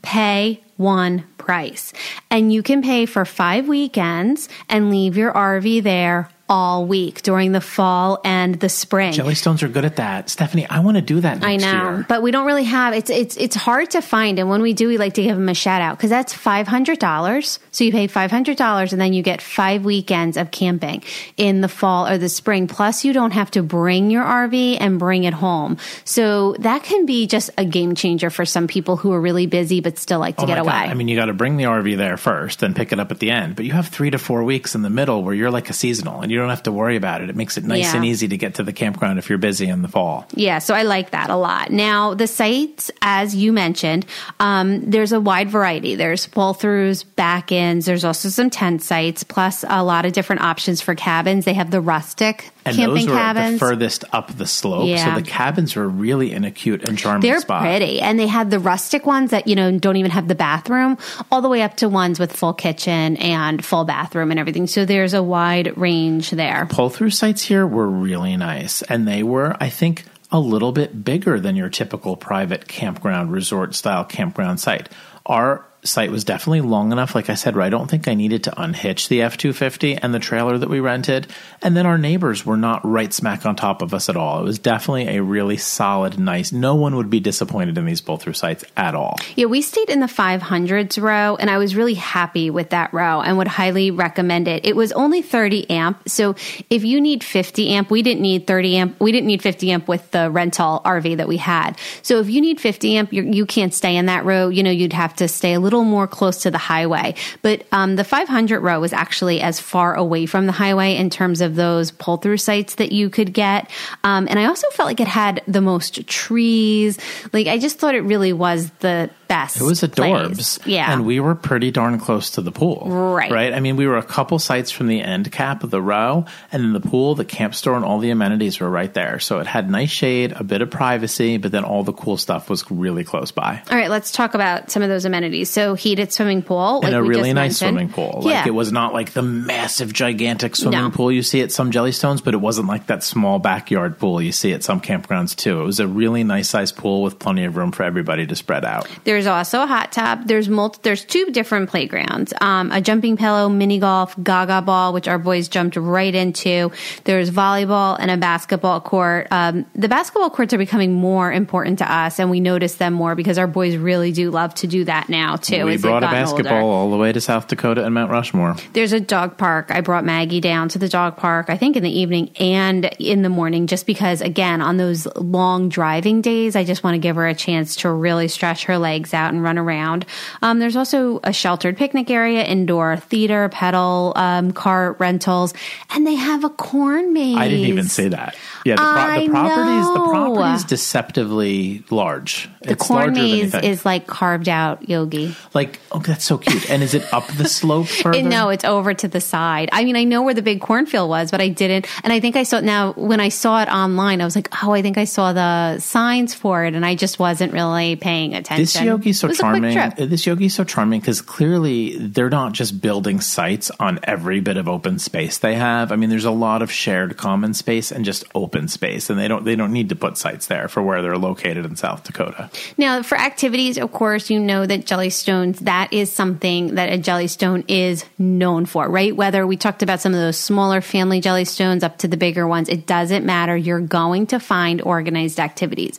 Pay 0.02 0.62
one 0.76 1.24
price. 1.38 1.92
And 2.30 2.52
you 2.52 2.62
can 2.62 2.82
pay 2.82 3.06
for 3.06 3.24
five 3.24 3.68
weekends 3.68 4.48
and 4.68 4.90
leave 4.90 5.16
your 5.16 5.32
RV 5.32 5.82
there 5.82 6.28
all 6.48 6.86
week 6.86 7.22
during 7.22 7.52
the 7.52 7.60
fall 7.60 8.20
and 8.24 8.54
the 8.60 8.68
spring. 8.68 9.12
Jellystones 9.12 9.62
are 9.62 9.68
good 9.68 9.84
at 9.84 9.96
that. 9.96 10.30
Stephanie, 10.30 10.66
I 10.68 10.80
want 10.80 10.96
to 10.96 11.02
do 11.02 11.20
that 11.20 11.42
I 11.44 11.56
know, 11.56 11.70
year. 11.96 12.06
but 12.08 12.22
we 12.22 12.30
don't 12.30 12.46
really 12.46 12.64
have 12.64 12.94
it's 12.94 13.10
it's 13.10 13.36
it's 13.36 13.56
hard 13.56 13.90
to 13.90 14.00
find, 14.00 14.38
and 14.38 14.48
when 14.48 14.62
we 14.62 14.72
do, 14.72 14.88
we 14.88 14.96
like 14.98 15.14
to 15.14 15.22
give 15.22 15.36
them 15.36 15.48
a 15.48 15.54
shout 15.54 15.80
out 15.82 15.96
because 15.96 16.10
that's 16.10 16.32
five 16.32 16.66
hundred 16.68 16.98
dollars. 16.98 17.58
So 17.72 17.84
you 17.84 17.92
pay 17.92 18.06
five 18.06 18.30
hundred 18.30 18.56
dollars, 18.56 18.92
and 18.92 19.00
then 19.00 19.12
you 19.12 19.22
get 19.22 19.42
five 19.42 19.84
weekends 19.84 20.36
of 20.36 20.50
camping 20.50 21.02
in 21.36 21.60
the 21.60 21.68
fall 21.68 22.06
or 22.06 22.18
the 22.18 22.28
spring. 22.28 22.68
Plus, 22.68 23.04
you 23.04 23.12
don't 23.12 23.32
have 23.32 23.50
to 23.52 23.62
bring 23.62 24.10
your 24.10 24.24
RV 24.24 24.76
and 24.80 24.98
bring 24.98 25.24
it 25.24 25.34
home. 25.34 25.78
So 26.04 26.54
that 26.60 26.84
can 26.84 27.06
be 27.06 27.26
just 27.26 27.50
a 27.58 27.64
game 27.64 27.94
changer 27.94 28.30
for 28.30 28.44
some 28.44 28.66
people 28.66 28.96
who 28.96 29.12
are 29.12 29.20
really 29.20 29.46
busy 29.46 29.80
but 29.80 29.98
still 29.98 30.20
like 30.20 30.36
to 30.36 30.44
Oh 30.44 30.46
get 30.46 30.58
away. 30.58 30.70
God. 30.70 30.88
I 30.88 30.94
mean, 30.94 31.08
you 31.08 31.16
got 31.16 31.26
to 31.26 31.34
bring 31.34 31.56
the 31.56 31.64
RV 31.64 31.96
there 31.96 32.16
first, 32.16 32.62
and 32.62 32.74
pick 32.76 32.92
it 32.92 33.00
up 33.00 33.10
at 33.10 33.18
the 33.18 33.30
end. 33.30 33.56
But 33.56 33.64
you 33.64 33.72
have 33.72 33.88
three 33.88 34.10
to 34.10 34.18
four 34.18 34.44
weeks 34.44 34.74
in 34.74 34.82
the 34.82 34.90
middle 34.90 35.22
where 35.22 35.34
you're 35.34 35.50
like 35.50 35.70
a 35.70 35.72
seasonal, 35.72 36.20
and 36.20 36.30
you 36.30 36.35
don't 36.36 36.50
have 36.50 36.62
to 36.64 36.72
worry 36.72 36.96
about 36.96 37.22
it. 37.22 37.30
It 37.30 37.36
makes 37.36 37.56
it 37.56 37.64
nice 37.64 37.84
Yeah. 37.92 37.96
and 37.96 38.04
easy 38.04 38.28
to 38.28 38.36
get 38.36 38.54
to 38.54 38.62
the 38.62 38.72
campground 38.72 39.18
if 39.18 39.28
you're 39.28 39.38
busy 39.38 39.66
in 39.68 39.82
the 39.82 39.88
fall. 39.88 40.26
Yeah, 40.34 40.58
so 40.58 40.74
I 40.74 40.82
like 40.82 41.10
that 41.10 41.30
a 41.30 41.36
lot. 41.36 41.70
Now, 41.70 42.14
the 42.14 42.26
sites, 42.26 42.90
as 43.02 43.34
you 43.34 43.52
mentioned, 43.52 44.06
um, 44.40 44.80
there's 44.90 45.12
a 45.12 45.20
wide 45.20 45.50
variety. 45.50 45.94
There's 45.94 46.26
pull 46.26 46.54
throughs, 46.54 47.04
back 47.16 47.52
ends, 47.52 47.86
there's 47.86 48.04
also 48.04 48.28
some 48.28 48.50
tent 48.50 48.82
sites, 48.82 49.22
plus 49.24 49.64
a 49.68 49.82
lot 49.82 50.04
of 50.06 50.12
different 50.12 50.42
options 50.42 50.80
for 50.80 50.94
cabins. 50.94 51.44
They 51.44 51.54
have 51.54 51.70
the 51.70 51.80
rustic 51.80 52.50
And 52.66 52.76
camping 52.76 52.94
those 52.94 53.06
were 53.08 53.14
cabins. 53.14 53.52
the 53.54 53.58
furthest 53.66 54.04
up 54.12 54.36
the 54.36 54.46
slope, 54.46 54.86
Yeah. 54.88 55.04
so 55.14 55.20
the 55.20 55.26
cabins 55.26 55.74
were 55.76 55.88
really 55.88 56.32
in 56.32 56.44
a 56.44 56.50
cute 56.50 56.88
and 56.88 56.98
charming 56.98 57.22
They're 57.22 57.40
spot. 57.40 57.62
pretty. 57.62 58.00
And 58.00 58.18
they 58.18 58.26
had 58.26 58.50
the 58.50 58.58
rustic 58.58 59.06
ones 59.06 59.30
that, 59.30 59.46
you 59.46 59.54
know, 59.56 59.78
don't 59.78 59.96
even 59.96 60.10
have 60.10 60.28
the 60.28 60.34
bathroom, 60.34 60.98
all 61.30 61.40
the 61.42 61.48
way 61.48 61.62
up 61.62 61.76
to 61.78 61.88
ones 61.88 62.18
with 62.18 62.32
full 62.32 62.52
kitchen 62.52 63.16
and 63.18 63.64
full 63.64 63.84
bathroom 63.84 64.30
and 64.30 64.40
everything. 64.40 64.66
So 64.66 64.84
there's 64.84 65.14
a 65.14 65.22
wide 65.22 65.76
range 65.76 66.30
there. 66.30 66.66
Pull 66.70 66.90
through 66.90 67.10
sites 67.10 67.42
here 67.42 67.66
were 67.66 67.88
really 67.88 68.36
nice, 68.36 68.82
and 68.82 69.06
they 69.06 69.22
were, 69.22 69.56
I 69.60 69.68
think, 69.68 70.04
a 70.32 70.40
little 70.40 70.72
bit 70.72 71.04
bigger 71.04 71.38
than 71.38 71.56
your 71.56 71.68
typical 71.68 72.16
private 72.16 72.66
campground 72.66 73.30
resort 73.30 73.74
style 73.74 74.04
campground 74.04 74.58
site. 74.60 74.88
Our 75.26 75.65
site 75.84 76.10
was 76.10 76.24
definitely 76.24 76.62
long 76.62 76.92
enough, 76.92 77.14
like 77.14 77.30
I 77.30 77.34
said, 77.34 77.56
I 77.56 77.70
don't 77.70 77.88
think 77.88 78.08
I 78.08 78.14
needed 78.14 78.44
to 78.44 78.60
unhitch 78.60 79.08
the 79.08 79.22
F 79.22 79.36
two 79.36 79.52
fifty 79.52 79.94
and 79.94 80.14
the 80.14 80.18
trailer 80.18 80.58
that 80.58 80.68
we 80.68 80.80
rented. 80.80 81.26
And 81.62 81.76
then 81.76 81.86
our 81.86 81.98
neighbors 81.98 82.44
were 82.44 82.56
not 82.56 82.84
right 82.84 83.12
smack 83.12 83.46
on 83.46 83.56
top 83.56 83.82
of 83.82 83.94
us 83.94 84.08
at 84.08 84.16
all. 84.16 84.40
It 84.40 84.44
was 84.44 84.58
definitely 84.58 85.16
a 85.16 85.22
really 85.22 85.56
solid, 85.56 86.18
nice. 86.18 86.52
No 86.52 86.74
one 86.74 86.96
would 86.96 87.10
be 87.10 87.20
disappointed 87.20 87.78
in 87.78 87.84
these 87.84 88.00
pull 88.00 88.16
through 88.16 88.34
sites 88.34 88.64
at 88.76 88.94
all. 88.94 89.16
Yeah, 89.36 89.46
we 89.46 89.62
stayed 89.62 89.90
in 89.90 90.00
the 90.00 90.06
500s 90.06 91.00
row, 91.00 91.36
and 91.36 91.50
I 91.50 91.58
was 91.58 91.76
really 91.76 91.94
happy 91.94 92.50
with 92.50 92.70
that 92.70 92.92
row 92.92 93.20
and 93.20 93.38
would 93.38 93.48
highly 93.48 93.90
recommend 93.90 94.48
it. 94.48 94.66
It 94.66 94.76
was 94.76 94.92
only 94.92 95.22
30 95.22 95.70
amp, 95.70 96.08
so 96.08 96.34
if 96.70 96.84
you 96.84 97.00
need 97.00 97.24
50 97.24 97.68
amp, 97.70 97.90
we 97.90 98.02
didn't 98.02 98.22
need 98.22 98.46
30 98.46 98.76
amp. 98.76 99.00
We 99.00 99.12
didn't 99.12 99.26
need 99.26 99.42
50 99.42 99.70
amp 99.72 99.88
with 99.88 100.10
the 100.10 100.30
rental 100.30 100.82
RV 100.84 101.16
that 101.16 101.28
we 101.28 101.36
had. 101.36 101.78
So 102.02 102.20
if 102.20 102.28
you 102.28 102.40
need 102.40 102.60
50 102.60 102.96
amp, 102.96 103.12
you're, 103.12 103.24
you 103.24 103.46
can't 103.46 103.72
stay 103.74 103.96
in 103.96 104.06
that 104.06 104.24
row. 104.24 104.48
You 104.48 104.62
know, 104.62 104.70
you'd 104.70 104.92
have 104.92 105.14
to 105.16 105.28
stay 105.28 105.54
a 105.54 105.60
little 105.60 105.75
more 105.84 106.06
close 106.06 106.42
to 106.42 106.50
the 106.50 106.58
highway. 106.58 107.14
But 107.42 107.66
um, 107.72 107.96
the 107.96 108.04
500 108.04 108.60
row 108.60 108.80
was 108.80 108.92
actually 108.92 109.40
as 109.40 109.60
far 109.60 109.94
away 109.94 110.26
from 110.26 110.46
the 110.46 110.52
highway 110.52 110.96
in 110.96 111.10
terms 111.10 111.40
of 111.40 111.56
those 111.56 111.90
pull 111.90 112.16
through 112.16 112.38
sites 112.38 112.76
that 112.76 112.92
you 112.92 113.10
could 113.10 113.32
get. 113.32 113.70
Um, 114.04 114.26
and 114.28 114.38
I 114.38 114.44
also 114.46 114.68
felt 114.70 114.86
like 114.86 115.00
it 115.00 115.08
had 115.08 115.42
the 115.46 115.60
most 115.60 116.06
trees. 116.06 116.98
Like 117.32 117.46
I 117.46 117.58
just 117.58 117.78
thought 117.78 117.94
it 117.94 118.02
really 118.02 118.32
was 118.32 118.70
the 118.80 119.10
best. 119.28 119.60
It 119.60 119.64
was 119.64 119.80
place. 119.80 119.90
adorbs. 119.90 120.66
Yeah. 120.66 120.92
And 120.92 121.06
we 121.06 121.20
were 121.20 121.34
pretty 121.34 121.70
darn 121.70 121.98
close 121.98 122.30
to 122.30 122.42
the 122.42 122.52
pool. 122.52 122.84
Right. 122.86 123.30
Right. 123.30 123.52
I 123.52 123.60
mean, 123.60 123.76
we 123.76 123.86
were 123.86 123.96
a 123.96 124.02
couple 124.02 124.38
sites 124.38 124.70
from 124.70 124.86
the 124.86 125.00
end 125.00 125.30
cap 125.32 125.64
of 125.64 125.70
the 125.70 125.82
row, 125.82 126.24
and 126.52 126.62
then 126.62 126.72
the 126.72 126.80
pool, 126.80 127.14
the 127.14 127.24
camp 127.24 127.54
store, 127.54 127.76
and 127.76 127.84
all 127.84 127.98
the 127.98 128.10
amenities 128.10 128.60
were 128.60 128.70
right 128.70 128.92
there. 128.92 129.18
So 129.18 129.38
it 129.40 129.46
had 129.46 129.70
nice 129.70 129.90
shade, 129.90 130.32
a 130.32 130.44
bit 130.44 130.62
of 130.62 130.70
privacy, 130.70 131.36
but 131.38 131.52
then 131.52 131.64
all 131.64 131.82
the 131.82 131.92
cool 131.92 132.16
stuff 132.16 132.48
was 132.50 132.68
really 132.70 133.04
close 133.04 133.30
by. 133.30 133.62
All 133.70 133.76
right, 133.76 133.90
let's 133.90 134.12
talk 134.12 134.34
about 134.34 134.70
some 134.70 134.82
of 134.82 134.88
those 134.88 135.04
amenities. 135.04 135.50
So 135.50 135.74
heated 135.74 136.12
swimming 136.12 136.42
pool, 136.42 136.80
like 136.80 136.84
and 136.84 136.94
a 136.94 137.02
really 137.02 137.32
nice 137.32 137.60
mentioned. 137.60 137.76
swimming 137.76 137.88
pool. 137.92 138.22
Like 138.22 138.34
yeah. 138.34 138.46
it 138.46 138.54
was 138.54 138.72
not 138.72 138.92
like 138.92 139.12
the 139.12 139.22
massive, 139.22 139.92
gigantic 139.92 140.56
swimming 140.56 140.80
No. 140.80 140.90
pool 140.90 141.12
you 141.12 141.22
see 141.22 141.40
at 141.42 141.52
some 141.52 141.70
Jellystones, 141.70 142.22
but 142.22 142.34
it 142.34 142.38
wasn't 142.38 142.68
like 142.68 142.86
that 142.86 143.02
small 143.02 143.38
backyard 143.38 143.98
pool 143.98 144.20
you 144.22 144.32
see 144.32 144.52
at 144.52 144.62
some 144.62 144.80
campgrounds 144.80 145.34
too. 145.36 145.60
It 145.60 145.64
was 145.64 145.80
a 145.80 145.86
really 145.88 146.24
nice 146.24 146.48
sized 146.48 146.76
pool 146.76 147.02
with 147.02 147.18
plenty 147.18 147.44
of 147.44 147.56
room 147.56 147.72
for 147.72 147.82
everybody 147.82 148.26
to 148.26 148.36
spread 148.36 148.64
out. 148.64 148.88
There's 149.16 149.26
also 149.26 149.62
a 149.62 149.66
hot 149.66 149.92
tub. 149.92 150.26
There's 150.26 150.46
multi, 150.46 150.78
There's 150.82 151.02
two 151.02 151.30
different 151.30 151.70
playgrounds: 151.70 152.34
um, 152.38 152.70
a 152.70 152.82
jumping 152.82 153.16
pillow, 153.16 153.48
mini 153.48 153.78
golf, 153.78 154.14
Gaga 154.22 154.60
ball, 154.60 154.92
which 154.92 155.08
our 155.08 155.18
boys 155.18 155.48
jumped 155.48 155.76
right 155.76 156.14
into. 156.14 156.70
There's 157.04 157.30
volleyball 157.30 157.96
and 157.98 158.10
a 158.10 158.18
basketball 158.18 158.82
court. 158.82 159.28
Um, 159.30 159.64
the 159.74 159.88
basketball 159.88 160.28
courts 160.28 160.52
are 160.52 160.58
becoming 160.58 160.92
more 160.92 161.32
important 161.32 161.78
to 161.78 161.90
us, 161.90 162.20
and 162.20 162.30
we 162.30 162.40
notice 162.40 162.74
them 162.74 162.92
more 162.92 163.14
because 163.14 163.38
our 163.38 163.46
boys 163.46 163.78
really 163.78 164.12
do 164.12 164.30
love 164.30 164.54
to 164.56 164.66
do 164.66 164.84
that 164.84 165.08
now 165.08 165.36
too. 165.36 165.64
we 165.64 165.78
brought 165.78 166.02
a 166.02 166.08
basketball 166.08 166.52
older. 166.52 166.66
all 166.66 166.90
the 166.90 166.98
way 166.98 167.10
to 167.10 167.20
South 167.22 167.48
Dakota 167.48 167.82
and 167.82 167.94
Mount 167.94 168.10
Rushmore. 168.10 168.56
There's 168.74 168.92
a 168.92 169.00
dog 169.00 169.38
park. 169.38 169.70
I 169.70 169.80
brought 169.80 170.04
Maggie 170.04 170.42
down 170.42 170.68
to 170.68 170.78
the 170.78 170.90
dog 170.90 171.16
park, 171.16 171.46
I 171.48 171.56
think 171.56 171.76
in 171.76 171.82
the 171.82 171.98
evening 172.00 172.32
and 172.38 172.84
in 172.98 173.22
the 173.22 173.30
morning, 173.30 173.66
just 173.66 173.86
because, 173.86 174.20
again, 174.20 174.60
on 174.60 174.76
those 174.76 175.06
long 175.16 175.70
driving 175.70 176.20
days, 176.20 176.54
I 176.54 176.64
just 176.64 176.84
want 176.84 176.96
to 176.96 176.98
give 176.98 177.16
her 177.16 177.26
a 177.26 177.34
chance 177.34 177.76
to 177.76 177.90
really 177.90 178.28
stretch 178.28 178.64
her 178.64 178.76
legs 178.76 179.05
out 179.14 179.32
and 179.32 179.42
run 179.42 179.58
around. 179.58 180.06
Um, 180.42 180.58
there's 180.58 180.76
also 180.76 181.20
a 181.24 181.32
sheltered 181.32 181.76
picnic 181.76 182.10
area, 182.10 182.44
indoor 182.44 182.96
theater, 182.96 183.48
pedal, 183.48 184.12
um, 184.16 184.52
car 184.52 184.92
rentals, 184.98 185.54
and 185.90 186.06
they 186.06 186.14
have 186.14 186.44
a 186.44 186.50
corn 186.50 187.12
maze. 187.12 187.36
I 187.36 187.48
didn't 187.48 187.66
even 187.66 187.84
say 187.84 188.08
that. 188.08 188.36
Yeah, 188.64 188.76
the, 188.76 188.82
pro- 188.82 189.20
the 189.20 189.30
properties 189.30 190.62
the 190.62 190.68
deceptively 190.68 191.84
large. 191.90 192.48
The 192.62 192.72
it's 192.72 192.86
corn 192.86 193.14
larger 193.14 193.20
maze 193.20 193.54
is 193.54 193.84
like 193.84 194.06
carved 194.06 194.48
out 194.48 194.88
yogi. 194.88 195.34
like 195.54 195.78
oh, 195.92 196.00
that's 196.00 196.24
so 196.24 196.38
cute. 196.38 196.68
And 196.70 196.82
is 196.82 196.94
it 196.94 197.12
up 197.12 197.26
the 197.28 197.48
slope 197.48 197.86
further? 198.02 198.22
No, 198.22 198.48
it's 198.48 198.64
over 198.64 198.94
to 198.94 199.08
the 199.08 199.20
side. 199.20 199.68
I 199.72 199.84
mean, 199.84 199.96
I 199.96 200.04
know 200.04 200.22
where 200.22 200.34
the 200.34 200.42
big 200.42 200.60
cornfield 200.60 201.08
was, 201.08 201.30
but 201.30 201.40
I 201.40 201.48
didn't. 201.48 201.86
And 202.04 202.12
I 202.12 202.20
think 202.20 202.36
I 202.36 202.42
saw 202.42 202.58
it 202.58 202.64
now 202.64 202.92
when 202.92 203.20
I 203.20 203.28
saw 203.28 203.62
it 203.62 203.68
online, 203.68 204.20
I 204.20 204.24
was 204.24 204.36
like, 204.36 204.48
oh, 204.62 204.72
I 204.72 204.82
think 204.82 204.98
I 204.98 205.04
saw 205.04 205.32
the 205.32 205.78
signs 205.78 206.34
for 206.34 206.64
it, 206.64 206.74
and 206.74 206.84
I 206.84 206.94
just 206.94 207.18
wasn't 207.18 207.52
really 207.52 207.96
paying 207.96 208.34
attention. 208.34 208.64
This 208.64 208.76
yogi's 208.96 209.20
so 209.20 209.26
It 209.26 209.30
was 209.30 209.38
a 209.38 209.42
quick 209.42 209.52
charming. 209.52 209.72
trip. 209.74 209.94
Uh, 209.98 210.06
this 210.06 210.26
yogi's 210.26 210.54
so 210.54 210.64
charming 210.64 211.00
because 211.00 211.20
clearly 211.22 211.96
they're 211.98 212.30
not 212.30 212.52
just 212.52 212.80
building 212.80 213.20
sites 213.20 213.70
on 213.78 214.00
every 214.02 214.40
bit 214.40 214.56
of 214.56 214.68
open 214.68 214.98
space 214.98 215.38
they 215.38 215.54
have. 215.54 215.92
I 215.92 215.96
mean, 215.96 216.10
there's 216.10 216.24
a 216.24 216.30
lot 216.30 216.62
of 216.62 216.70
shared 216.72 217.16
common 217.16 217.54
space 217.54 217.92
and 217.92 218.04
just 218.04 218.24
open 218.34 218.68
space, 218.68 219.10
and 219.10 219.18
they 219.18 219.28
don't 219.28 219.44
they 219.44 219.56
don't 219.56 219.72
need 219.72 219.90
to 219.90 219.96
put 219.96 220.16
sites 220.18 220.46
there 220.46 220.68
for 220.68 220.82
where 220.82 221.02
they're 221.02 221.18
located 221.18 221.64
in 221.64 221.76
South 221.76 222.04
Dakota. 222.04 222.50
Now, 222.78 223.02
for 223.02 223.18
activities, 223.18 223.78
of 223.78 223.92
course, 223.92 224.30
you 224.30 224.40
know 224.40 224.66
that 224.66 224.86
Jellystones, 224.86 225.58
that 225.60 225.92
is 225.92 226.10
something 226.12 226.74
that 226.76 226.92
a 226.92 226.98
Jellystone 226.98 227.64
is 227.68 228.04
known 228.18 228.66
for, 228.66 228.88
right? 228.88 229.14
Whether 229.14 229.46
we 229.46 229.56
talked 229.56 229.82
about 229.82 230.00
some 230.00 230.12
of 230.14 230.20
those 230.20 230.38
smaller 230.38 230.80
family 230.80 231.20
Jellystones 231.20 231.82
up 231.82 231.98
to 231.98 232.08
the 232.08 232.16
bigger 232.16 232.46
ones, 232.46 232.68
it 232.68 232.86
doesn't 232.86 233.24
matter. 233.26 233.56
You're 233.56 233.80
going 233.80 234.26
to 234.28 234.38
find 234.40 234.80
organized 234.82 235.38
activities. 235.40 235.98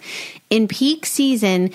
In 0.49 0.67
peak 0.67 1.05
season, 1.05 1.71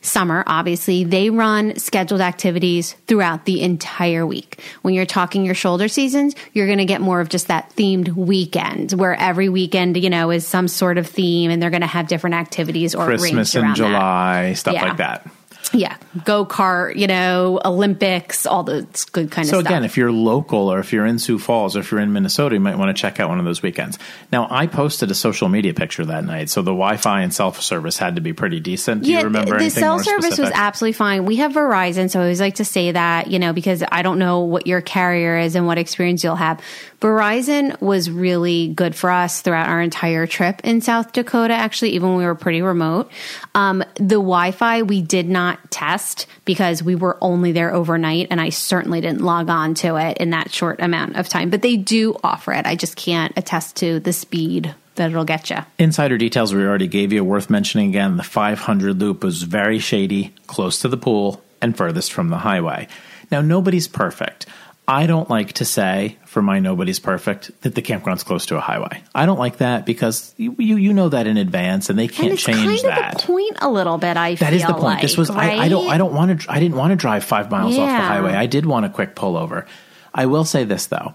summer, 0.00 0.44
obviously, 0.46 1.04
they 1.04 1.30
run 1.30 1.76
scheduled 1.76 2.20
activities 2.20 2.92
throughout 3.06 3.44
the 3.44 3.62
entire 3.62 4.24
week. 4.26 4.60
When 4.82 4.94
you're 4.94 5.06
talking 5.06 5.44
your 5.44 5.54
shoulder 5.54 5.88
seasons, 5.88 6.34
you're 6.52 6.66
going 6.66 6.78
to 6.78 6.84
get 6.84 7.00
more 7.00 7.20
of 7.20 7.28
just 7.28 7.48
that 7.48 7.70
themed 7.76 8.08
weekend 8.14 8.92
where 8.92 9.14
every 9.14 9.48
weekend, 9.48 9.96
you 9.96 10.10
know, 10.10 10.30
is 10.30 10.46
some 10.46 10.68
sort 10.68 10.98
of 10.98 11.06
theme 11.06 11.50
and 11.50 11.60
they're 11.62 11.70
going 11.70 11.80
to 11.80 11.86
have 11.86 12.06
different 12.08 12.34
activities 12.36 12.94
or 12.94 13.06
Christmas 13.06 13.54
in 13.54 13.62
around 13.62 13.70
that. 13.70 13.76
July, 13.76 14.52
stuff 14.54 14.74
Yeah. 14.74 14.82
like 14.84 14.96
that. 14.98 15.26
Yeah, 15.72 15.96
go 16.24 16.46
kart, 16.46 16.96
you 16.96 17.06
know, 17.06 17.60
Olympics, 17.64 18.46
all 18.46 18.62
the 18.62 18.86
good 19.12 19.30
kind 19.30 19.46
So 19.46 19.58
of 19.58 19.62
stuff. 19.62 19.70
So, 19.70 19.74
again, 19.74 19.84
if 19.84 19.96
you're 19.96 20.12
local 20.12 20.72
or 20.72 20.78
if 20.78 20.92
you're 20.92 21.06
in 21.06 21.18
Sioux 21.18 21.38
Falls 21.38 21.76
or 21.76 21.80
if 21.80 21.90
you're 21.90 22.00
in 22.00 22.12
Minnesota, 22.12 22.54
you 22.54 22.60
might 22.60 22.78
want 22.78 22.96
to 22.96 23.00
check 23.00 23.18
out 23.18 23.28
one 23.28 23.38
of 23.38 23.44
those 23.44 23.62
weekends. 23.62 23.98
Now, 24.30 24.46
I 24.50 24.66
posted 24.66 25.10
a 25.10 25.14
social 25.14 25.48
media 25.48 25.74
picture 25.74 26.04
that 26.04 26.24
night, 26.24 26.50
so 26.50 26.62
the 26.62 26.70
Wi-Fi 26.70 27.22
and 27.22 27.34
cell 27.34 27.52
service 27.52 27.98
had 27.98 28.16
to 28.16 28.20
be 28.20 28.32
pretty 28.32 28.60
decent. 28.60 29.02
Do 29.02 29.10
yeah, 29.10 29.18
you 29.18 29.24
remember 29.24 29.58
the 29.58 29.70
cell 29.70 29.98
service 29.98 30.38
was 30.38 30.50
absolutely 30.54 30.92
fine. 30.94 31.24
We 31.24 31.36
have 31.36 31.52
Verizon, 31.52 32.10
so 32.10 32.20
I 32.20 32.22
always 32.22 32.40
like 32.40 32.56
to 32.56 32.64
say 32.64 32.92
that, 32.92 33.26
you 33.28 33.38
know, 33.38 33.52
because 33.52 33.82
I 33.90 34.02
don't 34.02 34.18
know 34.18 34.40
what 34.40 34.66
your 34.66 34.80
carrier 34.80 35.38
is 35.38 35.56
and 35.56 35.66
what 35.66 35.78
experience 35.78 36.22
you'll 36.22 36.36
have. 36.36 36.60
Verizon 37.00 37.80
was 37.80 38.10
really 38.10 38.68
good 38.68 38.94
for 38.94 39.10
us 39.10 39.42
throughout 39.42 39.68
our 39.68 39.82
entire 39.82 40.26
trip 40.26 40.60
in 40.64 40.80
South 40.80 41.12
Dakota, 41.12 41.54
actually, 41.54 41.90
even 41.90 42.10
when 42.10 42.18
we 42.18 42.24
were 42.24 42.34
pretty 42.34 42.62
remote. 42.62 43.10
Um, 43.54 43.84
the 43.94 44.16
Wi 44.16 44.50
Fi 44.52 44.82
we 44.82 45.02
did 45.02 45.28
not 45.28 45.70
test 45.70 46.26
because 46.44 46.82
we 46.82 46.94
were 46.94 47.18
only 47.20 47.52
there 47.52 47.74
overnight, 47.74 48.28
and 48.30 48.40
I 48.40 48.48
certainly 48.48 49.00
didn't 49.00 49.20
log 49.20 49.50
on 49.50 49.74
to 49.74 49.96
it 49.96 50.16
in 50.18 50.30
that 50.30 50.52
short 50.52 50.80
amount 50.80 51.16
of 51.16 51.28
time. 51.28 51.50
But 51.50 51.62
they 51.62 51.76
do 51.76 52.16
offer 52.24 52.52
it. 52.52 52.66
I 52.66 52.76
just 52.76 52.96
can't 52.96 53.32
attest 53.36 53.76
to 53.76 54.00
the 54.00 54.12
speed 54.12 54.74
that 54.94 55.10
it'll 55.10 55.24
get 55.24 55.50
you. 55.50 55.58
Insider 55.78 56.16
details 56.16 56.54
we 56.54 56.64
already 56.64 56.86
gave 56.86 57.12
you. 57.12 57.22
Worth 57.22 57.50
mentioning 57.50 57.90
again, 57.90 58.16
the 58.16 58.22
500 58.22 58.98
loop 58.98 59.22
was 59.22 59.42
very 59.42 59.78
shady, 59.78 60.34
close 60.46 60.80
to 60.80 60.88
the 60.88 60.96
pool, 60.96 61.42
and 61.60 61.76
furthest 61.76 62.12
from 62.12 62.28
the 62.28 62.38
highway. 62.38 62.88
Now, 63.30 63.40
nobody's 63.40 63.88
perfect. 63.88 64.46
I 64.88 65.06
don't 65.06 65.28
like 65.28 65.54
to 65.54 65.64
say 65.64 66.16
for 66.26 66.40
my 66.40 66.60
nobody's 66.60 67.00
perfect 67.00 67.50
that 67.62 67.74
the 67.74 67.82
campground's 67.82 68.22
close 68.22 68.46
to 68.46 68.56
a 68.56 68.60
highway. 68.60 69.02
I 69.14 69.26
don't 69.26 69.38
like 69.38 69.56
that 69.56 69.84
because 69.84 70.32
you 70.36 70.54
you, 70.58 70.76
you 70.76 70.92
know 70.92 71.08
that 71.08 71.26
in 71.26 71.36
advance 71.36 71.90
and 71.90 71.98
they 71.98 72.06
can't 72.06 72.26
and 72.30 72.32
it's 72.34 72.44
change 72.44 72.82
kind 72.82 72.92
that. 72.96 73.14
of 73.16 73.20
the 73.20 73.26
point 73.26 73.56
a 73.60 73.68
little 73.70 73.98
bit. 73.98 74.16
I 74.16 74.36
That 74.36 74.52
is 74.52 74.62
the 74.62 74.72
point. 74.74 74.84
Like, 74.84 75.02
this 75.02 75.16
was 75.16 75.28
right? 75.30 75.58
I, 75.58 75.64
I 75.64 75.68
don't 75.68 75.88
I 75.88 75.98
don't 75.98 76.14
want 76.14 76.40
to 76.40 76.52
I 76.52 76.60
didn't 76.60 76.76
want 76.76 76.92
to 76.92 76.96
drive 76.96 77.24
five 77.24 77.50
miles 77.50 77.76
off 77.76 77.88
the 77.88 77.96
highway. 77.96 78.34
I 78.34 78.46
did 78.46 78.64
want 78.64 78.86
a 78.86 78.88
quick 78.88 79.16
pullover. 79.16 79.66
I 80.14 80.26
will 80.26 80.44
say 80.44 80.62
this 80.64 80.86
though. 80.86 81.14